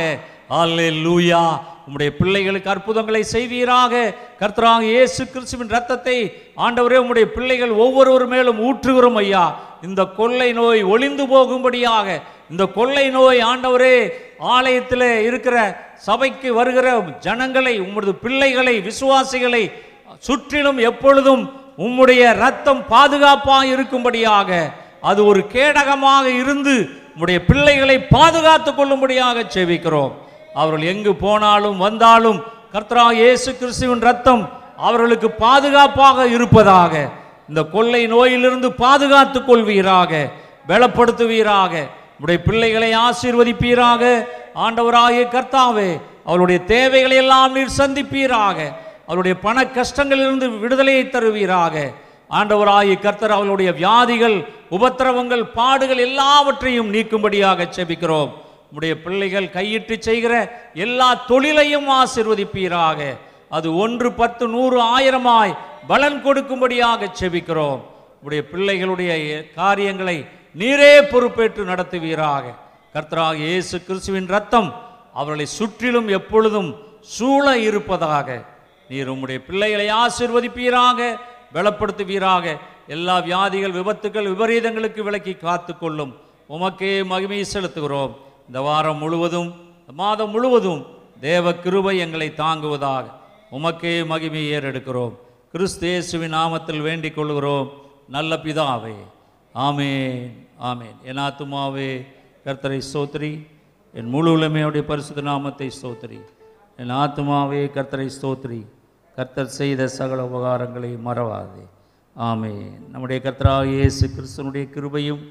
அல்லூயா 0.61 1.43
உம்முடைய 1.85 2.09
பிள்ளைகளுக்கு 2.19 2.69
அற்புதங்களை 2.69 3.23
செய்வீராக. 3.35 3.93
கர்த்தராக 4.41 4.83
இயேசு 4.85 5.21
கிறிஸ்துவின் 5.25 5.71
ரத்தத்தை 5.71 6.15
ஆண்டவரே 6.57 6.97
உம்முடைய 6.97 7.25
பிள்ளைகள் 7.33 7.73
ஒவ்வொருவர் 7.77 8.25
மேலும் 8.27 8.59
ஊற்றுகிறோம் 8.59 9.17
ஐயா. 9.17 9.43
இந்த 9.81 10.01
கொள்ளை 10.15 10.47
நோய் 10.53 10.81
ஒளிந்து 10.83 11.23
போகும்படியாக 11.27 12.07
இந்த 12.49 12.63
கொள்ளை 12.69 13.05
நோய் 13.09 13.39
ஆண்டவரே 13.41 13.95
ஆலயத்தில் 14.49 15.05
இருக்கிற 15.27 15.55
சபைக்கு 16.05 16.49
வருகிற 16.53 16.87
ஜனங்களை 17.19 17.73
உம்முடைய 17.79 18.13
பிள்ளைகளை 18.21 18.75
விசுவாசிகளை 18.81 19.63
சுற்றிலும் 20.23 20.79
எப்பொழுதும் 20.83 21.43
உம்முடைய 21.77 22.23
ரத்தம் 22.37 22.81
பாதுகாப்பாக 22.87 23.65
இருக்கும்படியாக 23.67 24.49
அது 25.01 25.21
ஒரு 25.25 25.41
கேடகமாக 25.53 26.25
இருந்து 26.41 26.75
உம்முடைய 27.11 27.39
பிள்ளைகளை 27.45 27.97
பாதுகாத்து 28.09 28.71
கொள்ளும்படியாக 28.73 29.45
செவிக்கிறோம் 29.49 30.13
அவர்கள் 30.55 30.85
எங்கு 30.85 31.13
போனாலும் 31.17 31.77
வந்தாலும் 31.77 32.39
கர்த்தரா 32.73 33.05
இயேசு 33.19 33.49
கிறிஸ்துவின் 33.59 34.03
ரத்தம் 34.07 34.43
அவர்களுக்கு 34.87 35.29
பாதுகாப்பாக 35.39 36.27
இருப்பதாக 36.35 36.93
இந்த 37.49 37.61
கொள்ளை 37.73 38.01
நோயிலிருந்து 38.07 38.69
பாதுகாத்துக் 38.83 39.47
கொள்வீராக 39.47 40.11
பலப்படுத்துவீராக 40.69 41.73
உடைய 42.21 42.39
பிள்ளைகளை 42.45 42.91
ஆசீர்வதிப்பீராக 43.07 44.03
ஆண்டவராகிய 44.65 45.23
கர்த்தாவே 45.33 45.89
அவருடைய 46.25 46.59
தேவைகளை 46.71 47.17
எல்லாம் 47.23 47.55
நீர் 47.57 47.77
சந்திப்பீராக 47.79 48.57
அவருடைய 49.07 49.35
பண 49.45 49.63
கஷ்டங்களிலிருந்து 49.77 50.47
விடுதலையை 50.63 51.03
தருவீராக 51.07 51.75
ஆண்டவராகிய 52.39 52.95
கர்த்தர் 52.99 53.35
அவளுடைய 53.37 53.71
வியாதிகள் 53.81 54.37
உபத்திரவங்கள் 54.77 55.43
பாடுகள் 55.57 56.03
எல்லாவற்றையும் 56.07 56.93
நீக்கும்படியாக 56.95 57.67
செபிக்கிறோம். 57.77 58.31
உடைய 58.71 58.93
பிள்ளைகள் 59.03 59.49
கையிட்டு 59.49 59.95
செய்கிற 59.99 60.33
எல்லா 60.73 61.13
தொழிலையும் 61.13 61.89
ஆசிர்வதிப்பீராக. 61.89 62.99
அது 63.49 63.75
ஒன்று 63.75 64.11
பத்து 64.11 64.47
நூறு 64.47 64.77
ஆயிரமாய் 64.81 65.57
பலன் 65.87 66.19
கொடுக்கும்படியாக 66.25 67.09
செபிக்கிறோம். 67.19 67.81
உடைய 68.23 68.43
பிள்ளைகளுடைய 68.51 69.11
காரியங்களை 69.53 70.25
நீரே 70.57 70.93
பொறுப்பேற்று 71.11 71.63
நடத்துவீராக. 71.65 72.43
கர்த்தராக 72.93 73.35
இயேசு 73.35 73.83
கிறிஸ்துவின் 73.83 74.27
ரத்தம் 74.27 74.69
அவர்களை 75.13 75.45
சுற்றிலும் 75.45 76.07
எப்பொழுதும் 76.07 76.75
சூழ 77.01 77.57
இருப்பதாக. 77.57 78.43
நீர் 78.89 79.11
உம்முடைய 79.11 79.39
பிள்ளைகளை 79.47 79.87
ஆசிர்வதிப்பீராக 80.03 81.17
பலப்படுத்துவீராக. 81.53 82.57
எல்லா 82.87 83.19
வியாதிகள் 83.19 83.71
விபத்துகள் 83.71 84.29
விபரீதங்களுக்கு 84.31 85.01
விலக்கி 85.01 85.33
காத்துக்கொள்ளும். 85.43 86.13
உமக்கே 86.49 86.93
மகிமையை 87.11 87.45
செலுத்துகிறோம். 87.53 88.13
இந்த 88.47 88.59
வாரம் 88.67 89.01
முழுவதும் 89.03 89.49
மாதம் 90.01 90.33
முழுவதும் 90.33 90.81
தேவ 91.27 91.53
கிருபை 91.63 91.93
எங்களை 92.03 92.27
தாங்குவதாக 92.43 93.05
உமக்கே 93.57 93.93
மகிமை 94.11 94.43
ஏறெடுக்கிறோம். 94.55 95.15
கிறிஸ்து 95.51 95.87
இயேசுவின் 95.91 96.35
நாமத்தில் 96.39 96.81
வேண்டிக் 96.87 97.17
கொள்கிறோம். 97.17 97.67
நல்ல 98.15 98.35
பிதாவே 98.45 98.97
ஆமேன் 99.55 100.21
ஆமேன். 100.69 100.97
என் 101.09 101.21
ஆத்துமாவே 101.25 101.89
கர்த்தரை 102.45 102.79
ஸ்தோத்திரி. 102.89 103.31
என் 103.93 104.11
முழு 104.13 104.29
உலமையுடைய 104.37 104.83
பரிசுத்த 104.91 105.21
நாமத்தை 105.21 105.67
ஸ்தோத்திரி. 105.77 106.19
என் 106.81 106.93
ஆத்துமாவே 107.01 107.61
கர்த்தரை 107.77 108.07
ஸ்தோத்திரி. 108.17 108.61
கர்த்தர் 109.17 109.55
செய்த 109.59 109.87
சகல 109.97 110.19
உபகாரங்களை 110.31 110.91
மறவாதே. 111.07 111.63
ஆமே 112.15 112.53
நம்முடைய 112.91 113.17
கர்த்தராக 113.25 113.65
இயேசு 113.77 114.03
கிறிஸ்தனுடைய 114.15 114.65
கிருபையும் 114.75 115.21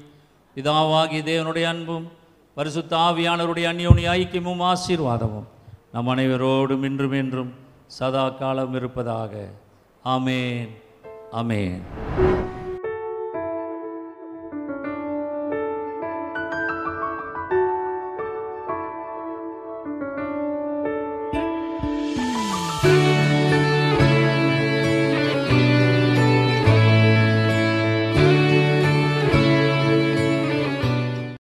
பிதாவாகி 0.55 1.19
தேவனுடைய 1.29 1.65
அன்பும் 1.73 2.05
பரிசுத்த 2.53 2.97
ஆவியானவருடைய 2.97 3.65
அந்யோனி 3.71 4.05
ஐக்கியமும் 4.05 4.73
ஆசீர்வாதமும் 4.73 5.43
நம் 5.91 6.07
அனைவரோடும் 6.07 6.83
இன்றும் 6.83 7.11
என்றும் 7.11 7.53
சதா 7.85 8.29
காலம் 8.29 8.73
இருப்பதாக. 8.73 9.47
ஆமேன். 10.05 10.69
ஆமேன். 11.31 11.81